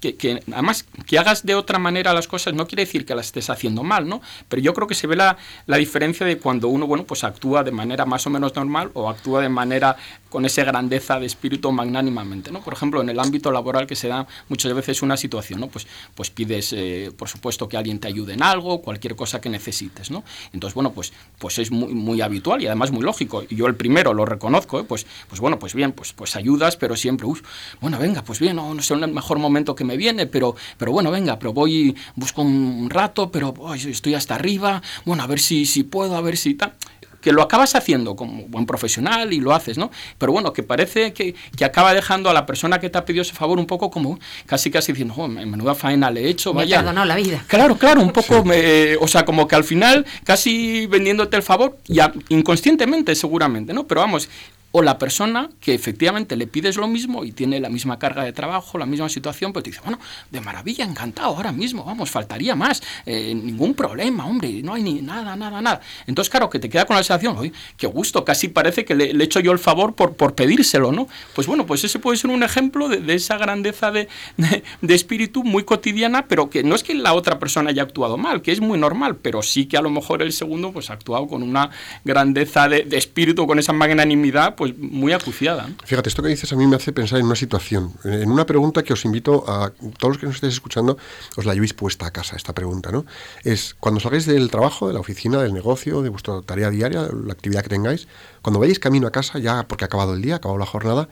[0.00, 3.50] Que, además que hagas de otra manera las cosas no quiere decir que las estés
[3.50, 4.22] haciendo mal, ¿no?
[4.48, 5.36] Pero yo creo que se ve la,
[5.66, 9.10] la, diferencia de cuando uno, bueno, pues actúa de manera más o menos normal o
[9.10, 9.96] actúa de manera
[10.30, 12.60] con esa grandeza de espíritu magnánimamente, ¿no?
[12.62, 15.68] Por ejemplo, en el ámbito laboral que se da muchas veces una situación, ¿no?
[15.68, 19.48] Pues, pues pides, eh, por supuesto, que alguien te ayude en algo, cualquier cosa que
[19.50, 20.24] necesites, ¿no?
[20.52, 23.44] Entonces, bueno, pues, pues es muy, muy habitual y además muy lógico.
[23.48, 24.84] Y yo el primero lo reconozco, ¿eh?
[24.84, 27.42] pues, pues bueno, pues bien, pues, pues ayudas, pero siempre, uff,
[27.80, 30.92] bueno, venga, pues bien, no, no sé, el mejor momento que me viene, pero, pero
[30.92, 35.40] bueno, venga, pero voy, busco un rato, pero oh, estoy hasta arriba, bueno, a ver
[35.40, 36.74] si, si puedo, a ver si tal
[37.20, 39.90] que lo acabas haciendo como buen profesional y lo haces, ¿no?
[40.18, 43.22] Pero bueno, que parece que, que, acaba dejando a la persona que te ha pedido
[43.22, 46.58] ese favor un poco como casi casi diciendo, oh, menuda faena le he hecho, me
[46.58, 46.78] vaya.
[46.78, 47.44] Me perdonado la vida.
[47.46, 48.48] Claro, claro, un poco, sí.
[48.48, 53.86] me, o sea, como que al final casi vendiéndote el favor, ya inconscientemente seguramente, ¿no?
[53.86, 54.28] Pero vamos,
[54.72, 58.32] o la persona que efectivamente le pides lo mismo y tiene la misma carga de
[58.32, 59.98] trabajo, la misma situación, pues te dice, bueno,
[60.30, 65.02] de maravilla, encantado, ahora mismo, vamos, faltaría más, eh, ningún problema, hombre, no hay ni
[65.02, 65.80] nada, nada, nada.
[66.06, 69.12] Entonces, claro, que te queda con la sensación, oye, qué gusto, casi parece que le,
[69.12, 71.08] le echo yo el favor por, por, pedírselo, ¿no?
[71.34, 75.42] Pues bueno, pues ese puede ser un ejemplo de, esa grandeza de, de, de, espíritu
[75.42, 78.60] muy cotidiana, pero que no es que la otra persona haya actuado mal, que es
[78.60, 81.70] muy normal, pero sí que a lo mejor el segundo, pues ha actuado con una
[82.04, 85.70] grandeza de, de espíritu, con esa magnanimidad, pues muy acuciada.
[85.86, 88.82] Fíjate, esto que dices a mí me hace pensar en una situación, en una pregunta
[88.82, 90.98] que os invito a todos los que nos estéis escuchando,
[91.38, 93.06] os la llevéis puesta a casa, esta pregunta, ¿no?
[93.42, 97.32] Es cuando salgáis del trabajo, de la oficina, del negocio, de vuestra tarea diaria, la
[97.32, 98.06] actividad que tengáis,
[98.42, 101.08] cuando vayáis camino a casa, ya porque ha acabado el día, ha acabado la jornada,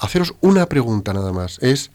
[0.00, 1.92] haceros una pregunta nada más, es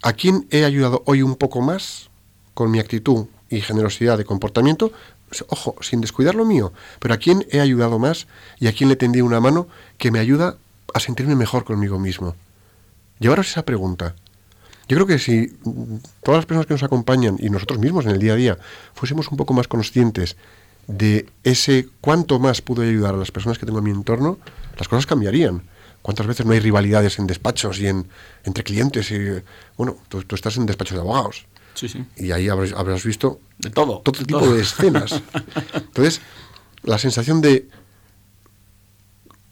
[0.00, 2.08] ¿a quién he ayudado hoy un poco más
[2.54, 4.90] con mi actitud y generosidad de comportamiento
[5.48, 8.26] ojo, sin descuidar lo mío, pero a quién he ayudado más
[8.58, 9.68] y a quién le tendí una mano
[9.98, 10.56] que me ayuda
[10.92, 12.36] a sentirme mejor conmigo mismo.
[13.18, 14.14] llevaros esa pregunta.
[14.86, 15.48] Yo creo que si
[16.22, 18.58] todas las personas que nos acompañan y nosotros mismos en el día a día
[18.92, 20.36] fuésemos un poco más conscientes
[20.86, 24.38] de ese cuánto más puedo ayudar a las personas que tengo en mi entorno,
[24.76, 25.62] las cosas cambiarían.
[26.02, 28.06] ¿Cuántas veces no hay rivalidades en despachos y en,
[28.44, 29.10] entre clientes?
[29.10, 29.42] Y,
[29.78, 32.04] bueno, tú, tú estás en despachos de abogados Sí, sí.
[32.16, 34.00] y ahí habrás, habrás visto De todo.
[34.00, 34.54] todo tipo todo.
[34.54, 35.20] de escenas.
[35.74, 36.20] Entonces,
[36.82, 37.68] la sensación de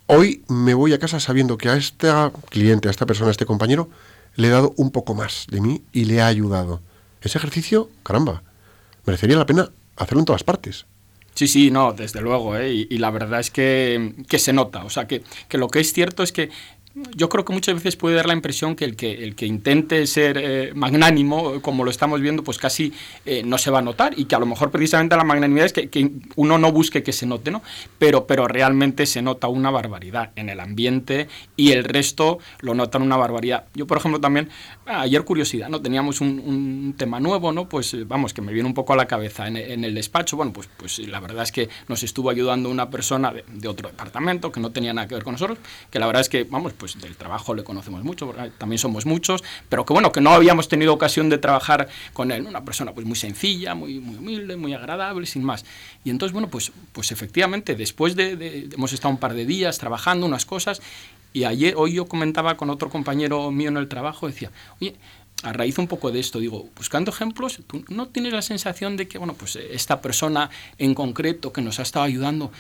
[0.07, 2.09] hoy me voy a casa sabiendo que a este
[2.51, 3.89] cliente, a esta persona, a este compañero,
[4.37, 6.81] le he dado un poco más de mí y le ha ayudado.
[7.21, 8.43] Ese ejercicio, caramba,
[9.07, 10.87] merecería la pena hacerlo en todas partes.
[11.35, 12.73] Sí, sí, no, desde luego, ¿eh?
[12.73, 14.85] y, y la verdad es que, que se nota.
[14.85, 16.51] O sea, que, que lo que es cierto es que
[16.95, 20.07] yo creo que muchas veces puede dar la impresión que el que, el que intente
[20.07, 22.93] ser eh, magnánimo, como lo estamos viendo, pues casi
[23.25, 25.73] eh, no se va a notar y que a lo mejor precisamente la magnanimidad es
[25.73, 27.63] que, que uno no busque que se note, ¿no?
[27.99, 33.03] Pero, pero realmente se nota una barbaridad en el ambiente y el resto lo notan
[33.03, 33.65] una barbaridad.
[33.75, 34.51] Yo, por ejemplo, también,
[34.87, 35.81] ayer curiosidad, ¿no?
[35.81, 37.68] Teníamos un, tema nuevo, ¿no?
[37.68, 40.37] Pues eh, vamos, que me viene un poco a la cabeza en, el despacho.
[40.37, 44.53] Bueno, pues, pues la verdad es que nos estuvo ayudando una persona de, otro departamento
[44.53, 45.59] que no tenía nada que ver con nosotros,
[45.90, 49.42] que la verdad es que, vamos, pues del trabajo le conocemos mucho, también somos muchos,
[49.68, 53.07] pero que bueno, que no habíamos tenido ocasión de trabajar con él, una persona pues
[53.07, 55.64] muy sencilla, muy, muy humilde, muy agradable, sin más.
[56.05, 59.79] Y entonces, bueno, pues, pues efectivamente, después de, de- hemos estado un par de días
[59.79, 60.83] trabajando unas cosas,
[61.33, 64.97] y ayer, hoy yo comentaba con otro compañero mío en el trabajo, decía, oye,
[65.42, 69.09] a raíz un poco de esto, digo, buscando ejemplos, ¿tú no tienes la sensación de
[69.09, 72.53] que, bueno, pues eh, esta persona en concreto que nos ha estado ayudando,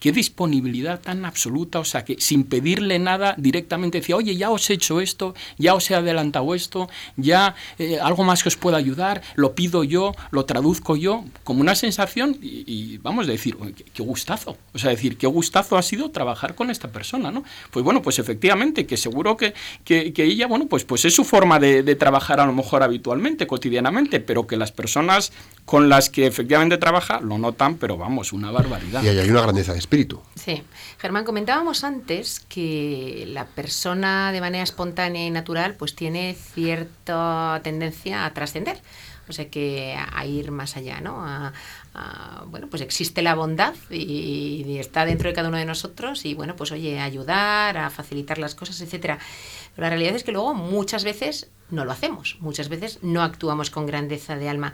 [0.00, 4.68] qué disponibilidad tan absoluta, o sea, que sin pedirle nada directamente decía, oye, ya os
[4.70, 8.76] he hecho esto, ya os he adelantado esto, ya eh, algo más que os pueda
[8.76, 13.72] ayudar, lo pido yo, lo traduzco yo, como una sensación y, vamos a decir, "Oye,
[13.72, 17.44] qué, qué gustazo, o sea, decir, qué gustazo ha sido trabajar con esta persona, ¿no?
[17.70, 21.24] Pues bueno, pues efectivamente, que seguro que, que, que ella, bueno, pues, pues es su
[21.24, 25.32] forma de, de trabajar a lo mejor habitualmente, cotidianamente, pero que las personas
[25.68, 29.02] con las que efectivamente trabaja lo notan, pero vamos, una barbaridad.
[29.02, 30.22] Y ahí hay una grandeza de espíritu.
[30.34, 30.62] Sí.
[30.96, 38.24] Germán, comentábamos antes que la persona de manera espontánea y natural pues tiene cierta tendencia
[38.24, 38.80] a trascender.
[39.28, 41.22] O sea que a ir más allá, ¿no?
[41.24, 41.52] A-
[42.46, 46.34] bueno, pues existe la bondad y, y está dentro de cada uno de nosotros y
[46.34, 49.18] bueno, pues oye, ayudar, a facilitar las cosas, etcétera.
[49.74, 53.70] Pero la realidad es que luego muchas veces no lo hacemos, muchas veces no actuamos
[53.70, 54.72] con grandeza de alma.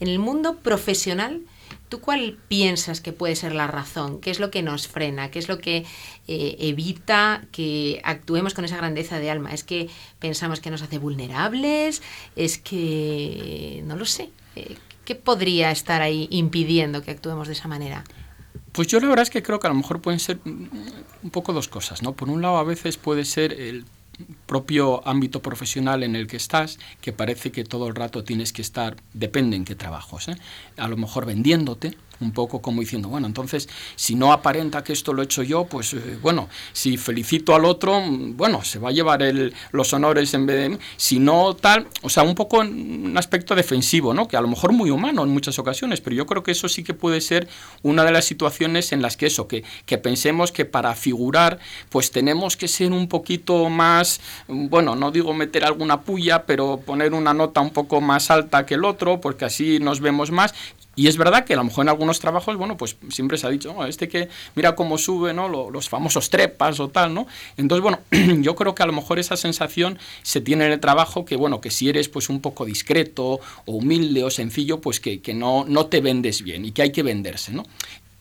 [0.00, 1.40] En el mundo profesional,
[1.88, 4.20] ¿Tú cuál piensas que puede ser la razón?
[4.20, 5.30] ¿Qué es lo que nos frena?
[5.30, 5.84] ¿Qué es lo que
[6.26, 9.52] eh, evita que actuemos con esa grandeza de alma?
[9.52, 12.02] ¿Es que pensamos que nos hace vulnerables?
[12.34, 13.82] ¿Es que...
[13.86, 14.30] no lo sé?
[14.56, 18.02] Eh, ¿Qué podría estar ahí impidiendo que actuemos de esa manera?
[18.72, 21.52] Pues yo la verdad es que creo que a lo mejor pueden ser un poco
[21.52, 22.12] dos cosas, ¿no?
[22.12, 23.84] Por un lado, a veces puede ser el
[24.46, 28.62] propio ámbito profesional en el que estás, que parece que todo el rato tienes que
[28.62, 30.36] estar, depende en qué trabajos, ¿eh?
[30.76, 35.12] a lo mejor vendiéndote, un poco como diciendo, bueno, entonces, si no aparenta que esto
[35.12, 38.92] lo he hecho yo, pues eh, bueno, si felicito al otro, bueno, se va a
[38.92, 43.14] llevar el, los honores en vez de si no tal, o sea, un poco un
[43.16, 44.28] aspecto defensivo, ¿no?
[44.28, 46.82] Que a lo mejor muy humano en muchas ocasiones, pero yo creo que eso sí
[46.82, 47.48] que puede ser
[47.82, 51.58] una de las situaciones en las que eso, que, que pensemos que para figurar,
[51.90, 57.14] pues tenemos que ser un poquito más, bueno, no digo meter alguna puya, pero poner
[57.14, 60.54] una nota un poco más alta que el otro, porque así nos vemos más.
[60.96, 63.50] Y es verdad que a lo mejor en algunos trabajos, bueno, pues siempre se ha
[63.50, 65.48] dicho, "Oh, este que mira cómo sube, ¿no?
[65.48, 67.26] Lo- los famosos trepas o tal, ¿no?
[67.56, 68.00] Entonces, bueno,
[68.42, 71.60] yo creo que a lo mejor esa sensación se tiene en el trabajo que, bueno,
[71.60, 75.64] que si eres pues un poco discreto o humilde o sencillo, pues que, que no,
[75.68, 77.62] no te vendes bien y que hay que venderse, ¿no?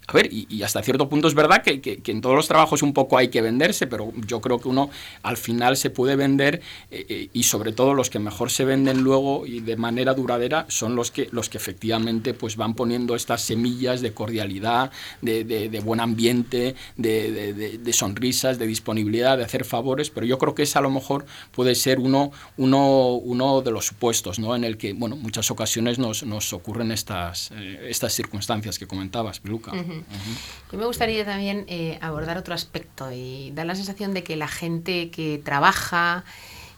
[0.08, 2.94] A ver, y, hasta cierto punto es verdad que, que- en todos los trabajos un
[2.94, 4.89] poco hay que venderse, pero yo creo que uno
[5.24, 9.01] al final se puede vender eh, eh, y sobre todo los que mejor se venden
[9.01, 13.41] luego y de manera duradera son los que, los que efectivamente pues van poniendo estas
[13.41, 14.91] semillas de cordialidad,
[15.22, 20.38] de, de- de buen ambiente, de, de- sonrisas, de disponibilidad, de hacer favores, pero yo
[20.38, 24.56] creo que ese a lo mejor puede ser uno, uno, uno de los supuestos ¿no?
[24.56, 29.41] en el que, bueno, muchas ocasiones nos, nos ocurren estas, eh, estas circunstancias que comentabas,
[30.72, 34.48] Yo me gustaría también eh, abordar otro aspecto y dar la sensación de que la
[34.48, 36.24] gente que trabaja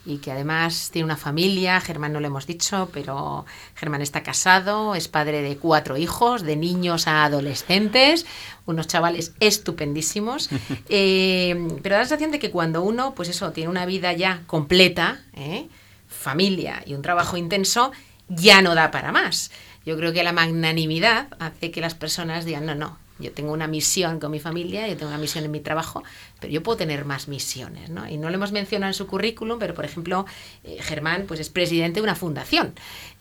[0.07, 3.45] y que además tiene una familia, Germán no lo hemos dicho, pero
[3.75, 8.25] Germán está casado, es padre de cuatro hijos, de niños a adolescentes,
[8.65, 10.49] unos chavales estupendísimos,
[10.89, 14.43] eh, pero da la sensación de que cuando uno, pues eso, tiene una vida ya
[14.47, 15.67] completa, ¿eh?
[16.07, 17.91] familia y un trabajo intenso,
[18.29, 19.51] ya no da para más.
[19.85, 23.67] Yo creo que la magnanimidad hace que las personas digan, no, no, Yo tengo una
[23.67, 26.03] misión con mi familia, yo tengo una misión en mi trabajo,
[26.39, 28.07] pero yo puedo tener más misiones, ¿no?
[28.07, 30.25] Y no lo hemos mencionado en su currículum, pero por ejemplo,
[30.63, 32.73] eh, Germán pues es presidente de una fundación.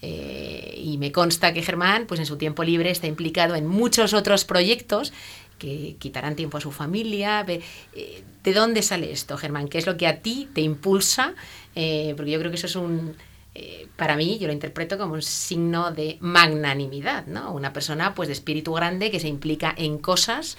[0.02, 4.12] Eh, y me consta que Germán, pues en su tiempo libre, está implicado en muchos
[4.12, 5.12] otros proyectos
[5.58, 7.44] que quitarán tiempo a su familia.
[7.48, 9.68] Eh, ¿De dónde sale esto, Germán?
[9.68, 11.34] ¿Qué es lo que a ti te impulsa?
[11.74, 13.16] Eh, porque yo creo que eso es un,
[13.58, 17.52] eh, para mí, yo lo interpreto como un signo de magnanimidad, ¿no?
[17.52, 20.58] Una persona pues de espíritu grande que se implica en cosas,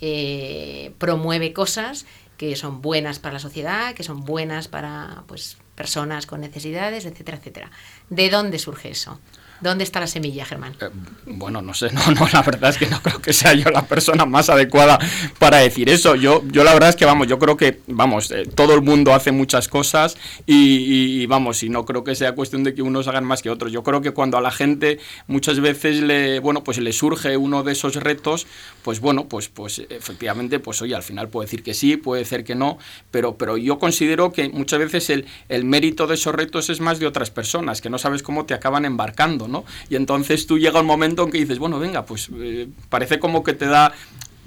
[0.00, 6.26] eh, promueve cosas que son buenas para la sociedad, que son buenas para pues personas
[6.26, 7.70] con necesidades, etcétera, etcétera.
[8.10, 9.18] ¿De dónde surge eso?
[9.60, 10.74] ¿Dónde está la semilla, Germán?
[10.80, 10.88] Eh,
[11.26, 13.82] Bueno, no sé, no, no, la verdad es que no creo que sea yo la
[13.86, 14.98] persona más adecuada
[15.38, 16.14] para decir eso.
[16.14, 19.14] Yo, yo la verdad es que, vamos, yo creo que, vamos, eh, todo el mundo
[19.14, 23.24] hace muchas cosas y, vamos, y no creo que sea cuestión de que unos hagan
[23.24, 23.72] más que otros.
[23.72, 27.62] Yo creo que cuando a la gente muchas veces le, bueno, pues le surge uno
[27.62, 28.46] de esos retos,
[28.82, 32.44] pues bueno, pues, pues efectivamente, pues oye, al final puede decir que sí, puede ser
[32.44, 32.78] que no,
[33.10, 36.98] pero, pero yo considero que muchas veces el, el mérito de esos retos es más
[36.98, 39.64] de otras personas, que no sabes cómo te acaban embarcando, ¿no?
[39.90, 43.42] Y entonces tú llega un momento en que dices, bueno, venga, pues eh, parece como
[43.44, 43.92] que te da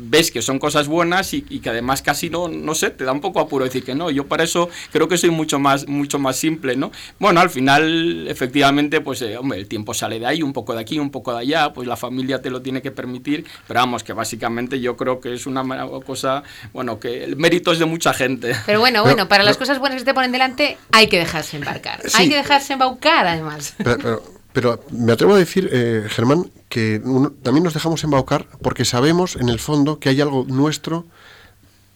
[0.02, 3.12] ves que son cosas buenas y, y que además casi no, no sé, te da
[3.12, 4.10] un poco apuro decir que no.
[4.10, 6.90] Yo para eso creo que soy mucho más, mucho más simple, ¿no?
[7.20, 10.80] Bueno, al final, efectivamente, pues, eh, hombre, el tiempo sale de ahí, un poco de
[10.80, 14.06] aquí, un poco de allá, pues la familia te lo tiene que permitir, pero vamos,
[14.06, 15.66] que básicamente yo creo que es una
[16.06, 18.56] cosa, bueno, que el mérito es de mucha gente.
[18.66, 21.20] Pero bueno, Pero- bueno, para las pero- cosas buenas que te ponen delante hay que
[21.20, 22.00] dejarse embarcar.
[22.06, 22.12] Sí.
[22.16, 23.74] Hay que dejarse embaucar, además.
[23.84, 24.24] Pero,
[24.62, 27.02] pero- me atrevo a decir, eh, Germán, que
[27.44, 31.06] también nos dejamos embaucar porque sabemos en el fondo que hay algo nuestro,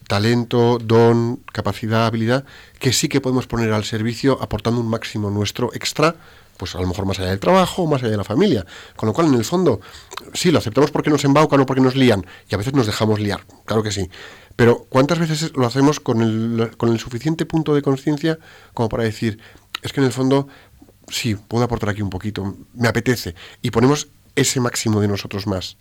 [0.07, 2.45] talento, don, capacidad, habilidad,
[2.79, 6.15] que sí que podemos poner al servicio aportando un máximo nuestro extra,
[6.57, 8.65] pues a lo mejor más allá del trabajo o más allá de la familia.
[8.95, 9.81] Con lo cual, en el fondo,
[10.33, 13.19] sí, lo aceptamos porque nos embaucan o porque nos lían, y a veces nos dejamos
[13.19, 14.09] liar, claro que sí.
[14.55, 18.37] Pero ¿cuántas veces lo hacemos con el, con el suficiente punto de conciencia
[18.73, 19.39] como para decir,
[19.81, 20.47] es que en el fondo
[21.13, 25.77] sí, puedo aportar aquí un poquito, me apetece, y ponemos ese máximo de nosotros más.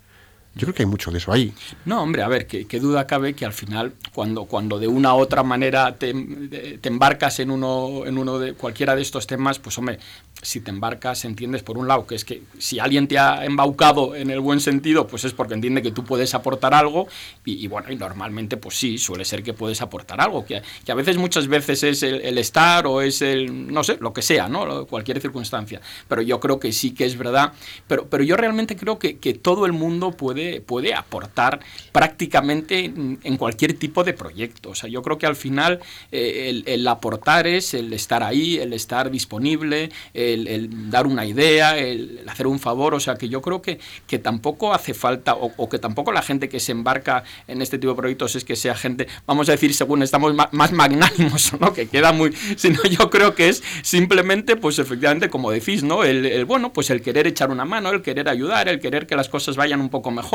[0.54, 1.52] Yo creo que hay mucho de eso ahí.
[1.86, 5.18] No, hombre, a ver, qué, duda cabe que al final, cuando, cuando de una u
[5.18, 9.98] otra manera te, embarcas en uno, en uno de cualquiera de estos temas, pues hombre,
[10.42, 14.14] si te embarcas, entiendes por un lado que es que si alguien te ha embaucado
[14.14, 17.06] en el buen sentido, pues es porque entiende que tú puedes aportar algo,
[17.44, 21.16] y, bueno, y normalmente, pues sí, suele ser que puedes aportar algo, que, a veces,
[21.16, 24.86] muchas veces es el, el estar o es el, no sé, lo que sea, ¿no?
[24.86, 25.80] Cualquier circunstancia.
[26.08, 27.52] Pero yo creo que sí que es verdad,
[27.86, 31.60] pero, pero yo realmente creo que, que todo el mundo puede, puede aportar
[31.92, 34.70] prácticamente en, en cualquier tipo de proyecto.
[34.70, 35.80] O sea, yo creo que al final
[36.10, 41.24] eh, el, el aportar es el estar ahí, el estar disponible, el, el dar una
[41.26, 42.94] idea, el, el hacer un favor.
[42.94, 46.22] O sea, que yo creo que, que tampoco hace falta, o, o que tampoco la
[46.22, 49.52] gente que se embarca en este tipo de proyectos es que sea gente, vamos a
[49.52, 51.72] decir, según estamos ma- más magnánimos, ¿no?
[51.72, 52.32] Que queda muy.
[52.56, 56.02] Sino yo creo que es simplemente, pues efectivamente, como decís, ¿no?
[56.04, 59.14] El, el, bueno, pues el querer echar una mano, el querer ayudar, el querer que
[59.16, 60.31] las cosas vayan un poco mejor,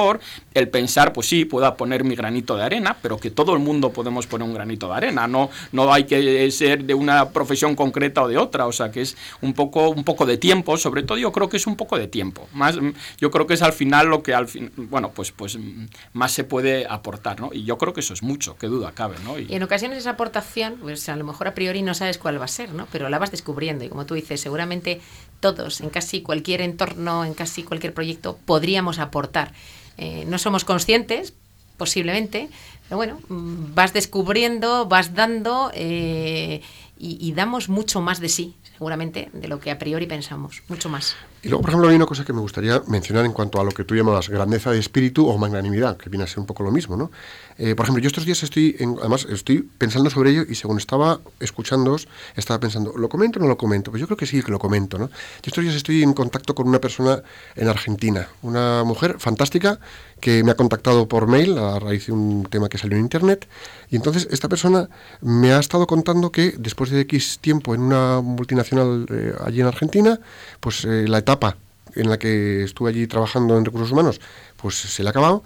[0.54, 3.92] el pensar, pues sí, pueda poner mi granito de arena, pero que todo el mundo
[3.92, 8.22] podemos poner un granito de arena, no, no hay que ser de una profesión concreta
[8.24, 11.18] o de otra, o sea que es un poco, un poco de tiempo, sobre todo
[11.18, 13.74] yo creo que es un poco de tiempo, más, mm, yo creo que es al
[13.74, 17.50] final lo que al fin, bueno, pues, pues mm, más se puede aportar, ¿no?
[17.52, 19.40] Y yo creo que eso es mucho, qué duda cabe, ¿no?
[19.40, 22.40] Y- Y en ocasiones esa aportación, pues a lo mejor a priori no sabes cuál
[22.40, 22.88] va a ser, ¿no?
[22.92, 25.02] Pero la vas descubriendo y como tú dices, seguramente
[25.40, 29.54] todos, en casi cualquier entorno, en casi cualquier proyecto, podríamos aportar.
[29.98, 31.34] Eh, no somos conscientes,
[31.78, 32.50] posiblemente,
[32.88, 36.62] pero bueno, mm, vas descubriendo, vas dando eh,
[36.98, 40.90] y, y damos mucho más de sí, seguramente, de lo que a priori pensamos, mucho
[40.90, 41.16] más.
[41.44, 43.72] Y luego, por ejemplo, hay una cosa que me gustaría mencionar en cuanto a lo
[43.72, 46.72] que tú llamabas grandeza de espíritu o magnanimidad, que viene a ser un poco lo
[46.72, 47.12] mismo, ¿no?
[47.60, 50.78] Eh, por ejemplo, yo estos días estoy, en- además, estoy pensando sobre ello y según
[50.78, 53.92] estaba escuchándoos, estaba pensando, ¿lo comento o no lo comento?
[53.92, 55.08] Pues yo creo que sí que lo comento, ¿no?
[55.08, 55.14] Yo
[55.46, 57.22] estos días estoy en contacto con una persona
[57.56, 59.80] en Argentina, una mujer fantástica
[60.20, 63.48] que me ha contactado por mail a raíz de un tema que salió en internet.
[63.90, 64.90] Y entonces esta persona
[65.22, 69.68] me ha estado contando que después de X tiempo en una multinacional eh, allí en
[69.68, 70.20] Argentina,
[70.60, 71.58] pues eh, la etapa
[71.96, 74.22] en la que estuve allí trabajando en recursos humanos,
[74.56, 75.44] pues se le ha acabado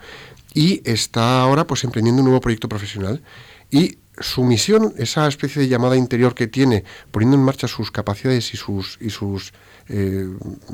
[0.54, 3.22] y está ahora pues emprendiendo un nuevo proyecto profesional.
[3.70, 8.54] Y su misión, esa especie de llamada interior que tiene, poniendo en marcha sus capacidades
[8.54, 9.54] y sus y sus
[9.88, 10.28] eh,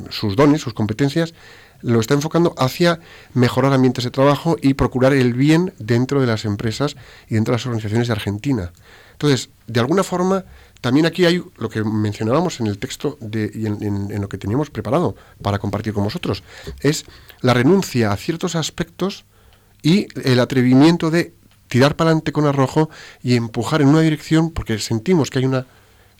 [0.10, 1.34] sus dones, sus competencias,
[1.82, 2.99] lo está enfocando hacia
[3.34, 6.95] mejorar ambientes de trabajo y procurar el bien dentro de las empresas
[7.30, 8.71] y dentro de las organizaciones de Argentina.
[9.13, 10.45] Entonces, de alguna forma,
[10.82, 14.38] también aquí hay lo que mencionábamos en el texto de, y en, en- lo que
[14.38, 16.43] teníamos preparado para compartir con vosotros,
[16.82, 17.05] es
[17.41, 19.25] la renuncia a ciertos aspectos
[19.82, 21.34] y el atrevimiento de
[21.67, 22.89] tirar para adelante con arrojo
[23.23, 25.65] y empujar en una dirección porque sentimos que hay una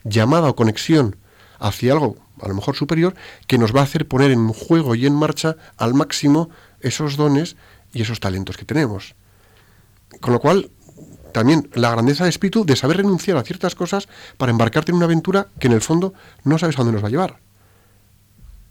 [0.04, 1.16] llamada o conexión
[1.58, 3.14] hacia algo a lo mejor superior
[3.46, 6.50] que nos va a hacer poner en juego y en marcha al máximo
[6.80, 7.56] esos dones
[7.92, 9.14] y esos talentos que tenemos.
[10.20, 10.70] Con lo cual,
[11.32, 15.06] también la grandeza de espíritu de saber renunciar a ciertas cosas para embarcarte en una
[15.06, 17.40] aventura que en el fondo no sabes a dónde nos va a llevar.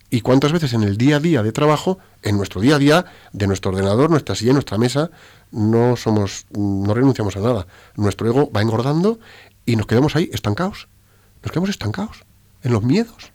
[0.09, 3.05] Y cuántas veces en el día a día de trabajo, en nuestro día a día,
[3.33, 5.11] de nuestro ordenador, nuestra silla, nuestra mesa,
[5.51, 7.67] no somos, no renunciamos a nada.
[7.95, 9.19] Nuestro ego va engordando
[9.65, 10.87] y nos quedamos ahí estancados.
[11.43, 12.26] Nos quedamos estancados
[12.63, 13.33] en los miedos.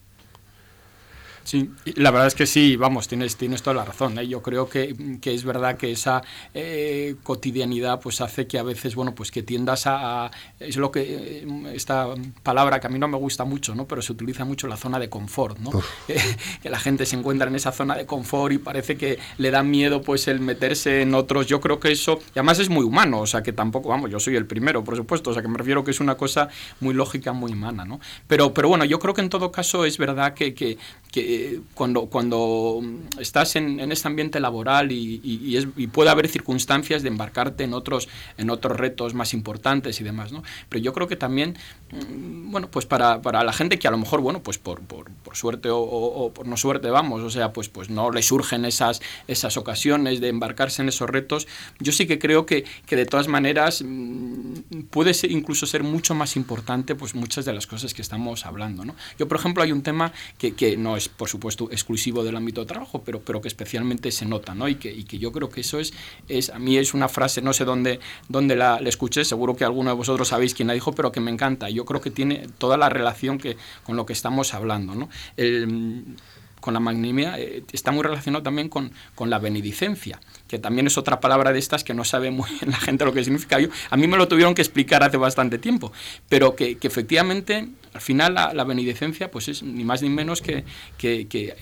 [1.45, 4.18] Sí, la verdad es que sí, vamos, tienes, tienes toda la razón.
[4.18, 4.28] ¿eh?
[4.28, 6.22] Yo creo que, que, es verdad que esa
[6.55, 10.30] eh, cotidianidad pues hace que a veces, bueno, pues que tiendas a,
[10.61, 12.09] es lo que, eh, esta
[12.43, 13.86] palabra que a mí no me gusta mucho, ¿no?
[13.86, 15.70] Pero se utiliza mucho la zona de confort, ¿no?
[16.62, 19.62] que la gente se encuentra en esa zona de confort y parece que le da
[19.62, 21.47] miedo pues el meterse en otros.
[21.47, 24.20] Yo creo que eso, y además es muy humano, o sea que tampoco, vamos, yo
[24.20, 26.49] soy el primero, por supuesto, o sea que me refiero que es una cosa
[26.80, 28.01] muy lógica, muy humana, ¿no?
[28.28, 30.78] Pero, pero bueno, yo creo que en todo caso es verdad que, que,
[31.11, 31.32] que
[31.74, 32.80] cuando, cuando
[33.18, 37.64] estás en, en este ambiente laboral y, y, es, y, puede haber circunstancias de embarcarte
[37.64, 38.09] en otros,
[38.39, 40.43] en otros retos más importantes y demás, ¿no?
[40.68, 41.57] Pero yo creo que también,
[41.91, 45.11] mm, bueno, pues para, para la gente que a lo mejor, bueno, pues por, por,
[45.11, 48.22] por suerte o, o, o, por no suerte, vamos, o sea, pues, pues no le
[48.22, 51.47] surgen esas, esas ocasiones de embarcarse en esos retos,
[51.78, 56.14] yo sí que creo que, que de todas maneras mm, puede ser, incluso ser mucho
[56.14, 58.95] más importante pues muchas de las cosas que estamos hablando, ¿no?
[59.18, 62.62] Yo, por ejemplo, hay un tema que, que no es, por supuesto, exclusivo del ámbito
[62.62, 64.66] de trabajo, pero, pero que especialmente se nota, ¿no?
[64.66, 65.95] Y que, y que yo creo que eso es,
[66.29, 69.62] es, a mí es una frase, no sé dónde, dónde la, la, escuché, seguro que
[69.62, 71.70] alguno de vosotros sabéis quién la dijo, pero que me encanta.
[71.70, 75.09] Yo creo que tiene toda la relación que, con lo que estamos hablando, ¿no?
[75.37, 76.16] El,
[76.59, 80.18] con la magnanimidad eh, está muy relacionado también con, con, la benedicencia,
[80.49, 83.12] que también es otra palabra de estas que no sabe muy bien la gente lo
[83.12, 83.61] que significa.
[83.61, 85.93] Yo, a mí me lo tuvieron que explicar hace bastante tiempo,
[86.29, 90.40] pero que, que efectivamente al final la, la, benedicencia pues es ni más ni menos
[90.40, 90.64] que,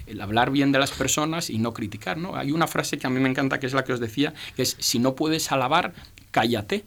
[0.07, 2.16] el hablar bien de las personas y no criticar.
[2.18, 2.37] ¿no?
[2.37, 4.62] Hay una frase que a mí me encanta, que es la que os decía, que
[4.62, 5.93] es, si no puedes alabar,
[6.31, 6.85] cállate.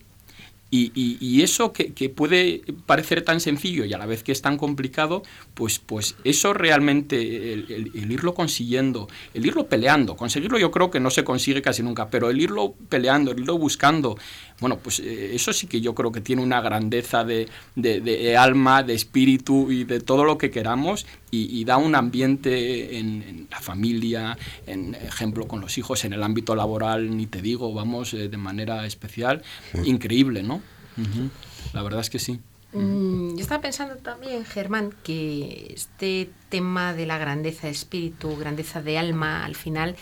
[0.75, 4.57] Y, eso que, que, puede parecer tan sencillo y a la vez que es tan
[4.57, 5.21] complicado,
[5.53, 10.89] pues, pues eso realmente, el, el, el, irlo consiguiendo, el irlo peleando, conseguirlo yo creo
[10.89, 14.17] que no se consigue casi nunca, pero el irlo peleando, el irlo buscando,
[14.59, 18.35] bueno, pues eh, eso sí que yo creo que tiene una grandeza de, de, de
[18.37, 23.21] alma, de espíritu y de todo lo que queramos y, y da un ambiente en,
[23.23, 27.73] en, la familia, en ejemplo con los hijos, en el ámbito laboral, ni te digo,
[27.73, 29.81] vamos, eh, de manera especial, sí.
[29.85, 30.61] increíble, ¿no?
[30.97, 31.29] Uh -huh.
[31.73, 32.39] La verdad es que sí.
[32.73, 38.81] Mm, yo estaba pensando también, Germán, que este tema de la grandeza de espíritu, grandeza
[38.81, 39.95] de alma, al final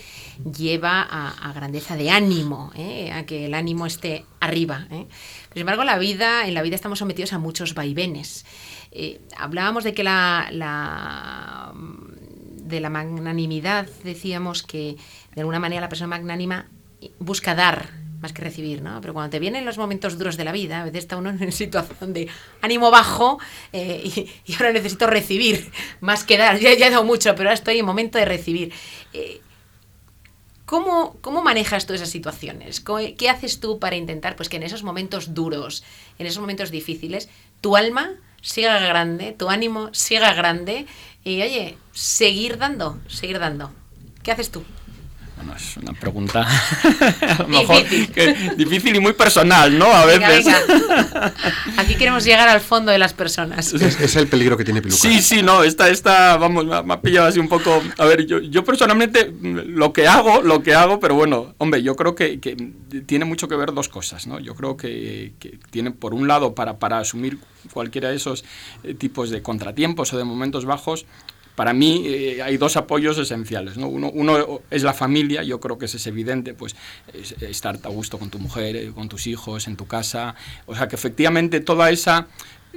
[0.58, 3.12] lleva a, grandeza de ánimo, ¿eh?
[3.12, 4.88] a que el ánimo esté arriba.
[4.90, 5.08] ¿eh?
[5.52, 8.46] Sin embargo, la vida, en la vida estamos sometidos a muchos vaivenes.
[8.92, 14.96] Eh, hablábamos de que la, de la magnanimidad, decíamos que
[15.36, 16.68] de alguna manera la persona magnánima
[17.20, 19.02] busca dar más que recibir, ¿no?
[19.02, 21.52] Pero cuando te vienen los momentos duros de la vida, a veces está uno en
[21.52, 22.28] situación de
[22.62, 23.40] ánimo bajo
[23.74, 26.60] eh, y, ahora necesito recibir más que dar.
[26.60, 28.74] Ya, ya, he dado mucho, pero ahora estoy en momento de recibir.
[29.14, 29.42] Eh,
[30.66, 32.82] ¿cómo, ¿Cómo manejas tú esas situaciones?
[33.18, 35.84] ¿Qué haces tú para intentar pues, que en esos momentos duros,
[36.20, 37.28] en esos momentos difíciles,
[37.60, 40.86] tu alma siga grande, tu ánimo siga grande
[41.24, 43.72] y, oye, seguir dando, seguir dando?
[44.24, 44.64] ¿Qué haces tú?
[45.42, 46.42] Bueno, es una pregunta
[47.22, 49.86] a lo mejor que, difícil y muy personal, ¿no?
[49.86, 50.46] A veces.
[50.46, 51.34] Venga, venga.
[51.78, 53.74] Aquí queremos llegar al fondo de las personas.
[53.74, 55.02] Es, es el peligro que tiene Piluca.
[55.02, 57.82] Sí, sí, no, esta, esta vamos, me ha, pillado así un poco.
[57.98, 61.96] A ver, yo, yo personalmente lo que hago, lo que hago, pero bueno, hombre, yo
[61.96, 62.56] creo que, que
[63.08, 64.39] tiene mucho que ver dos cosas, ¿no?
[64.39, 67.39] Yo creo que, que tiene, por un lado, para, para asumir
[67.74, 68.46] cualquiera de esos
[68.84, 71.08] eh, tipos de contratiempos o de momentos bajos,
[71.62, 73.78] para mí eh, hay dos apoyos esenciales.
[73.78, 73.88] ¿no?
[73.88, 76.76] Uno, es la familia, yo creo que eso es evidente, pues
[77.14, 80.34] es, estar a gusto con tu mujer, eh, con tus hijos, en tu casa.
[80.66, 82.26] O sea, que efectivamente toda esa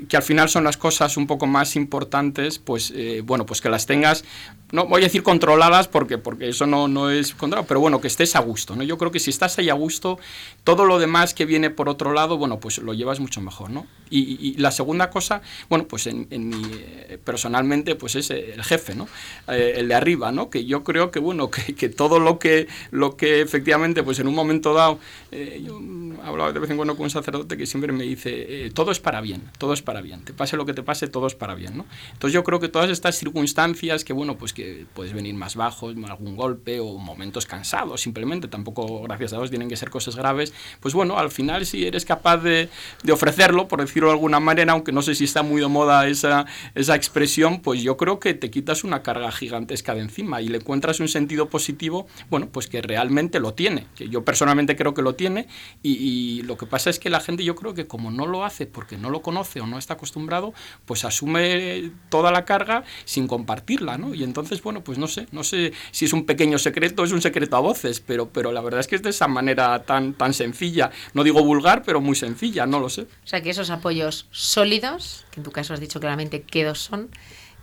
[0.08, 3.68] que al final son las cosas un poco más importantes, pues eh, bueno, pues que
[3.68, 4.24] las tengas,
[4.72, 8.08] no voy a decir controladas porque, porque eso no, no es controlado, pero bueno, que
[8.08, 8.82] estés a gusto, ¿no?
[8.82, 10.18] Yo creo que si estás ahí a gusto,
[10.64, 13.86] todo lo demás que viene por otro lado, bueno, pues lo llevas mucho mejor, ¿no?
[14.10, 18.62] Y, y, la segunda cosa, bueno, pues en, en mi, eh, personalmente, pues es el
[18.62, 19.08] jefe, ¿no?
[19.48, 20.50] Eh, el de arriba, ¿no?
[20.50, 24.28] Que yo creo que, bueno, que, que, todo lo que, lo que efectivamente, pues en
[24.28, 24.98] un momento dado,
[25.32, 25.80] eh, yo
[26.24, 29.20] hablaba de vez en cuando con un sacerdote que siempre me dice, todo es para
[29.20, 30.24] bien, todo es para bien.
[30.24, 31.86] Te pase lo que te pase, todo es para bien, ¿no?
[32.12, 35.94] Entonces yo creo que todas estas circunstancias que, bueno, pues que puedes venir más bajos,
[36.08, 40.52] algún golpe o momentos cansados, simplemente, tampoco, gracias a Dios, tienen que ser cosas graves,
[40.80, 42.68] pues bueno, al final si eres capaz de,
[43.02, 46.06] de ofrecerlo, por decirlo de alguna manera, aunque no sé si está muy de moda
[46.08, 50.48] esa, esa expresión, pues yo creo que te quitas una carga gigantesca de encima y
[50.48, 54.94] le encuentras un sentido positivo, bueno, pues que realmente lo tiene, que yo personalmente creo
[54.94, 55.46] que lo tiene
[55.82, 58.44] y, y lo que pasa es que la gente yo creo que como no lo
[58.44, 60.54] hace porque no lo conoce o no está acostumbrado,
[60.84, 64.14] pues asume toda la carga sin compartirla, ¿no?
[64.14, 67.22] Y entonces, bueno, pues no sé, no sé si es un pequeño secreto, es un
[67.22, 70.34] secreto a voces, pero, pero la verdad es que es de esa manera tan, tan
[70.34, 73.02] sencilla, no digo vulgar, pero muy sencilla, no lo sé.
[73.02, 76.80] O sea que esos apoyos sólidos, que en tu caso has dicho claramente qué dos
[76.80, 77.10] son,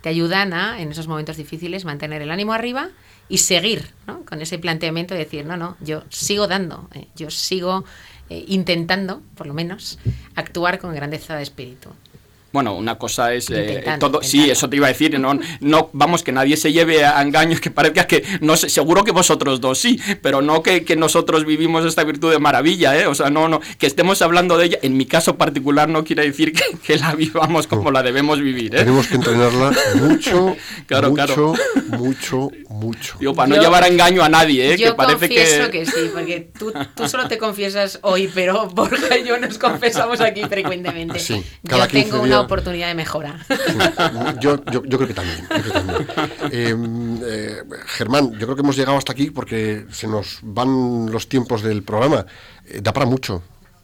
[0.02, 2.90] te ayudan a, en esos momentos difíciles, mantener el ánimo arriba
[3.28, 4.24] y seguir ¿no?
[4.24, 7.84] con ese planteamiento de decir, no, no, yo sigo dando, eh, yo sigo
[8.32, 9.98] eh, intentando, por lo menos,
[10.34, 11.90] actuar con grandeza de espíritu.
[12.52, 14.22] Bueno, una cosa es eh, Intentando, todo.
[14.22, 15.18] Sí, eso te iba a decir.
[15.18, 18.22] No, no, vamos, que nadie se lleve a engaños que parezca que.
[18.40, 22.30] no sé, Seguro que vosotros dos sí, pero no que, que nosotros vivimos esta virtud
[22.30, 23.06] de maravilla, ¿eh?
[23.06, 23.60] O sea, no, no.
[23.78, 27.14] Que estemos hablando de ella, en mi caso particular, no quiere decir que, que la
[27.14, 28.78] vivamos como la debemos vivir, ¿eh?
[28.78, 31.54] Tenemos que entrenarla mucho, Claro, mucho, claro.
[31.98, 33.16] mucho, mucho.
[33.18, 34.76] Digo, para no Yo- llevar a engaño a nadie, ¿eh?
[34.78, 35.80] Yo que parece confieso que.
[35.80, 35.86] que...
[35.86, 40.42] sí, porque tú, tú solo te confiesas hoy, pero Borja y yo nos confesamos aquí
[40.44, 41.18] frecuentemente.
[41.18, 42.41] Sí, cada yo tengo 15 una.
[42.42, 43.38] Oportunidad de mejora.
[44.40, 45.40] Yo, yo, yo creo que también.
[45.40, 46.06] yo creo que también.
[46.52, 46.76] Eh,
[47.24, 51.62] eh, Germán, yo creo que hemos llegado hasta aquí porque se nos van los tiempos
[51.62, 52.26] del programa.
[52.66, 53.42] Eh, da para mucho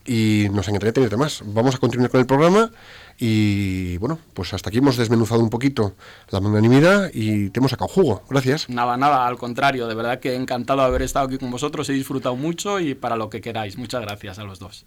[0.09, 1.43] y nos encantaría tenerte más.
[1.45, 2.71] Vamos a continuar con el programa
[3.19, 5.95] y bueno, pues hasta aquí hemos desmenuzado un poquito
[6.31, 8.23] la magnanimidad y te hemos sacado jugo.
[8.31, 8.69] Gracias.
[8.69, 11.93] Nada, nada, al contrario, de verdad que encantado de haber estado aquí con vosotros, he
[11.93, 13.77] disfrutado mucho y para lo que queráis.
[13.77, 14.87] Muchas gracias a los dos.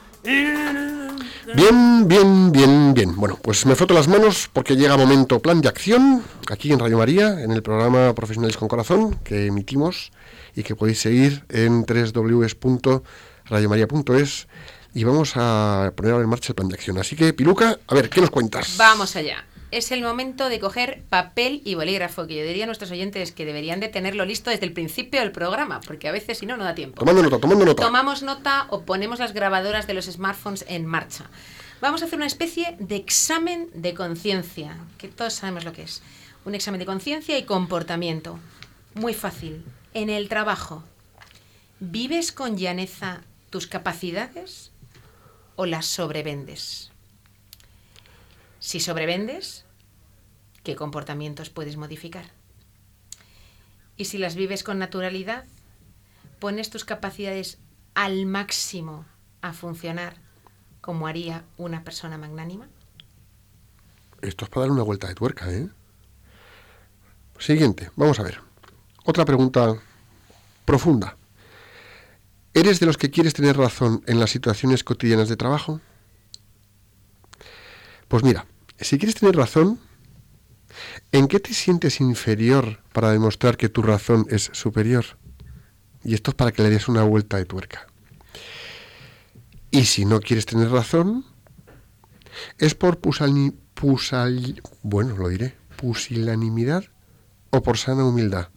[0.23, 3.15] Bien, bien, bien, bien.
[3.15, 6.97] Bueno, pues me froto las manos porque llega momento plan de acción aquí en Radio
[6.97, 10.11] María, en el programa Profesionales con Corazón que emitimos
[10.55, 14.47] y que podéis seguir en www.radiomaria.es
[14.93, 16.97] y vamos a poner ahora en marcha el plan de acción.
[16.97, 18.75] Así que, Piluca, a ver, ¿qué nos cuentas?
[18.77, 19.45] Vamos allá.
[19.71, 23.45] Es el momento de coger papel y bolígrafo, que yo diría a nuestros oyentes que
[23.45, 26.65] deberían de tenerlo listo desde el principio del programa, porque a veces si no, no
[26.65, 26.99] da tiempo.
[26.99, 27.81] Tomando nota, tomando nota.
[27.81, 31.29] Tomamos nota o ponemos las grabadoras de los smartphones en marcha.
[31.79, 36.03] Vamos a hacer una especie de examen de conciencia, que todos sabemos lo que es.
[36.43, 38.39] Un examen de conciencia y comportamiento.
[38.93, 39.63] Muy fácil.
[39.93, 40.83] En el trabajo,
[41.79, 44.71] ¿vives con llaneza tus capacidades
[45.55, 46.90] o las sobrevendes?
[48.61, 49.65] Si sobrevendes,
[50.63, 52.25] ¿qué comportamientos puedes modificar?
[53.97, 55.45] Y si las vives con naturalidad,
[56.37, 57.57] pones tus capacidades
[57.95, 59.05] al máximo
[59.41, 60.13] a funcionar
[60.79, 62.67] como haría una persona magnánima?
[64.21, 65.67] Esto es para darle una vuelta de tuerca, ¿eh?
[67.39, 68.41] Siguiente, vamos a ver.
[69.05, 69.75] Otra pregunta
[70.65, 71.17] profunda.
[72.53, 75.81] ¿Eres de los que quieres tener razón en las situaciones cotidianas de trabajo?
[78.07, 78.45] Pues mira,
[78.81, 79.79] si quieres tener razón,
[81.11, 85.05] ¿en qué te sientes inferior para demostrar que tu razón es superior?
[86.03, 87.87] Y esto es para que le des una vuelta de tuerca.
[89.69, 91.25] Y si no quieres tener razón,
[92.57, 92.99] ¿Es por
[94.83, 96.85] bueno, lo diré, pusilanimidad
[97.49, 98.49] o por sana humildad?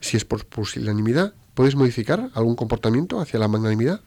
[0.00, 4.00] Si es por pusilanimidad, ¿puedes modificar algún comportamiento hacia la magnanimidad?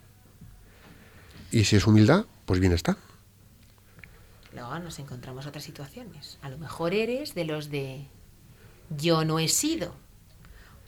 [1.51, 2.97] Y si es humildad, pues bien está.
[4.53, 6.37] Luego nos encontramos otras situaciones.
[6.41, 8.05] A lo mejor eres de los de
[8.89, 9.95] yo no he sido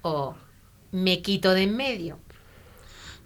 [0.01, 0.35] o
[0.91, 2.19] me quito de en medio.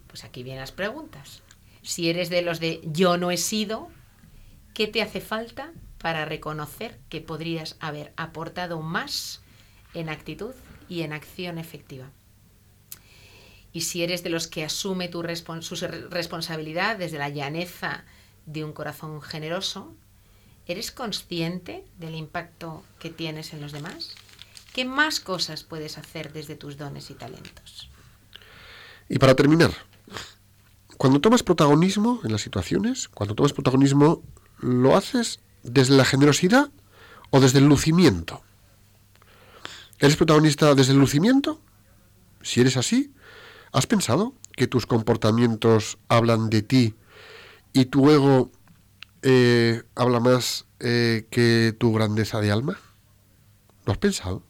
[0.08, 1.42] Pues aquí vienen las preguntas.
[1.82, 3.90] Si eres de los de yo no he sido,
[4.74, 9.42] ¿qué te hace falta para reconocer que podrías haber aportado más
[9.94, 10.54] en actitud
[10.88, 12.10] y en acción efectiva?
[13.74, 18.04] Y si eres de los que asume tu respon- su re- responsabilidad desde la llaneza
[18.46, 19.94] de un corazón generoso,
[20.70, 24.14] ¿eres consciente del impacto que tienes en los demás?
[24.72, 27.90] ¿Qué más cosas puedes hacer desde tus dones y talentos?
[29.10, 29.72] Y para terminar,
[30.98, 34.22] cuando tomas protagonismo en las situaciones, cuando tomas protagonismo,
[34.60, 36.70] ¿lo haces desde la generosidad
[37.32, 38.44] o desde el lucimiento?
[39.98, 41.60] ¿Eres protagonista desde el lucimiento?
[42.44, 43.12] Si eres así,
[43.72, 46.94] ¿has pensado que tus comportamientos hablan de ti
[47.74, 48.52] y tu ego
[49.22, 52.80] eh, habla más eh, que tu grandeza de alma?
[53.86, 54.44] ¿Lo has pensado?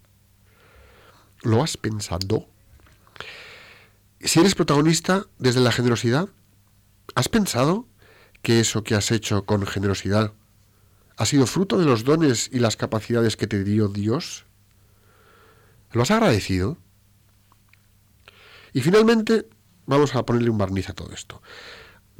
[1.41, 2.47] ¿Lo has pensado?
[4.21, 6.29] Si eres protagonista desde la generosidad,
[7.15, 7.87] ¿has pensado
[8.41, 10.33] que eso que has hecho con generosidad
[11.17, 14.45] ha sido fruto de los dones y las capacidades que te dio Dios?
[15.91, 16.77] ¿Lo has agradecido?
[18.73, 19.47] Y finalmente,
[19.85, 21.41] vamos a ponerle un barniz a todo esto.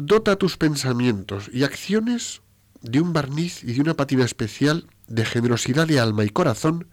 [0.01, 2.41] Dota tus pensamientos y acciones
[2.81, 6.87] de un barniz y de una patina especial de generosidad de alma y corazón,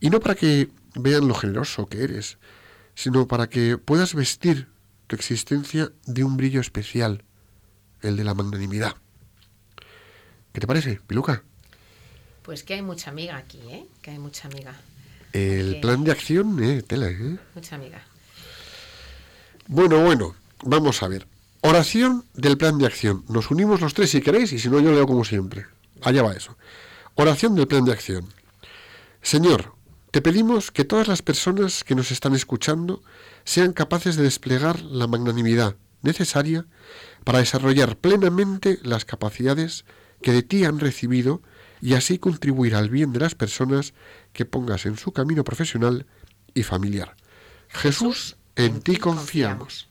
[0.00, 2.38] y no para que vean lo generoso que eres,
[2.94, 4.68] sino para que puedas vestir
[5.06, 7.24] tu existencia de un brillo especial,
[8.00, 8.94] el de la magnanimidad.
[10.54, 11.44] ¿Qué te parece, Piluca?
[12.40, 13.86] Pues que hay mucha amiga aquí, ¿eh?
[14.00, 14.80] Que hay mucha amiga.
[15.34, 17.36] El plan de acción, eh, tela, ¿eh?
[17.54, 18.02] Mucha amiga.
[19.66, 20.34] Bueno, bueno,
[20.64, 21.26] vamos a ver.
[21.62, 23.22] Oración del plan de acción.
[23.28, 25.66] Nos unimos los tres si queréis y si no yo leo como siempre.
[26.00, 26.56] Allá va eso.
[27.16, 28.24] Oración del plan de acción.
[29.20, 29.74] Señor,
[30.10, 33.02] te pedimos que todas las personas que nos están escuchando
[33.44, 36.64] sean capaces de desplegar la magnanimidad necesaria
[37.24, 39.84] para desarrollar plenamente las capacidades
[40.22, 41.42] que de ti han recibido
[41.82, 43.92] y así contribuir al bien de las personas
[44.32, 46.06] que pongas en su camino profesional
[46.54, 47.16] y familiar.
[47.68, 49.90] Jesús, en ti confiamos.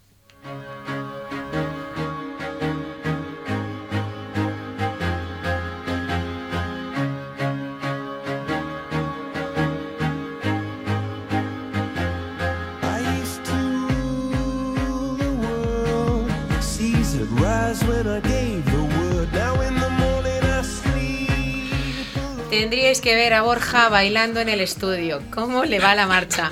[22.50, 25.22] Tendríais que ver a Borja bailando en el estudio.
[25.32, 26.50] ¿Cómo le va la marcha?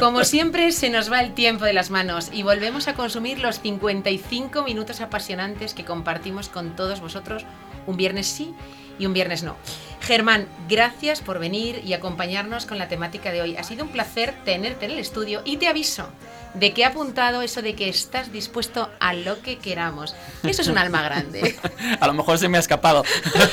[0.00, 3.60] Como siempre, se nos va el tiempo de las manos y volvemos a consumir los
[3.60, 7.44] 55 minutos apasionantes que compartimos con todos vosotros
[7.86, 8.54] un viernes sí
[8.98, 9.56] y un viernes no.
[10.00, 13.56] Germán, gracias por venir y acompañarnos con la temática de hoy.
[13.56, 16.08] Ha sido un placer tenerte en el estudio y te aviso
[16.54, 20.14] de que he apuntado eso de que estás dispuesto a lo que queramos.
[20.42, 21.56] Eso es un alma grande.
[22.00, 23.02] A lo mejor se me ha escapado.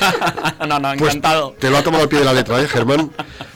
[0.68, 1.56] no, no, Pues encantado.
[1.60, 3.12] te lo ha tomado al pie de la letra, ¿eh, Germán?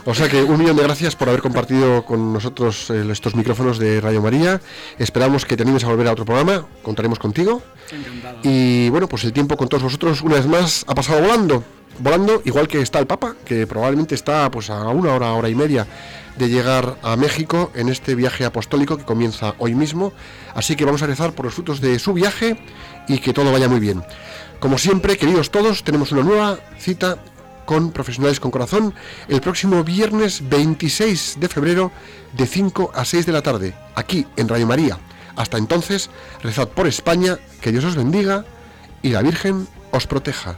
[0.05, 3.77] O sea que un millón de gracias por haber compartido con nosotros eh, estos micrófonos
[3.77, 4.61] de Radio María.
[4.97, 6.65] Esperamos que te animes a volver a otro programa.
[6.81, 7.61] Contaremos contigo.
[7.91, 8.39] Encantado.
[8.43, 11.63] Y bueno, pues el tiempo con todos vosotros una vez más ha pasado volando.
[11.97, 15.55] Volando, igual que está el Papa, que probablemente está pues a una hora, hora y
[15.55, 15.87] media
[16.37, 20.13] de llegar a México en este viaje apostólico que comienza hoy mismo.
[20.53, 22.57] Así que vamos a rezar por los frutos de su viaje
[23.07, 24.03] y que todo vaya muy bien.
[24.59, 27.17] Como siempre, queridos todos, tenemos una nueva cita
[27.65, 28.93] con Profesionales con Corazón
[29.27, 31.91] el próximo viernes 26 de febrero
[32.33, 34.99] de 5 a 6 de la tarde, aquí en Radio María.
[35.35, 36.09] Hasta entonces,
[36.41, 38.45] rezad por España, que Dios os bendiga
[39.01, 40.57] y la Virgen os proteja.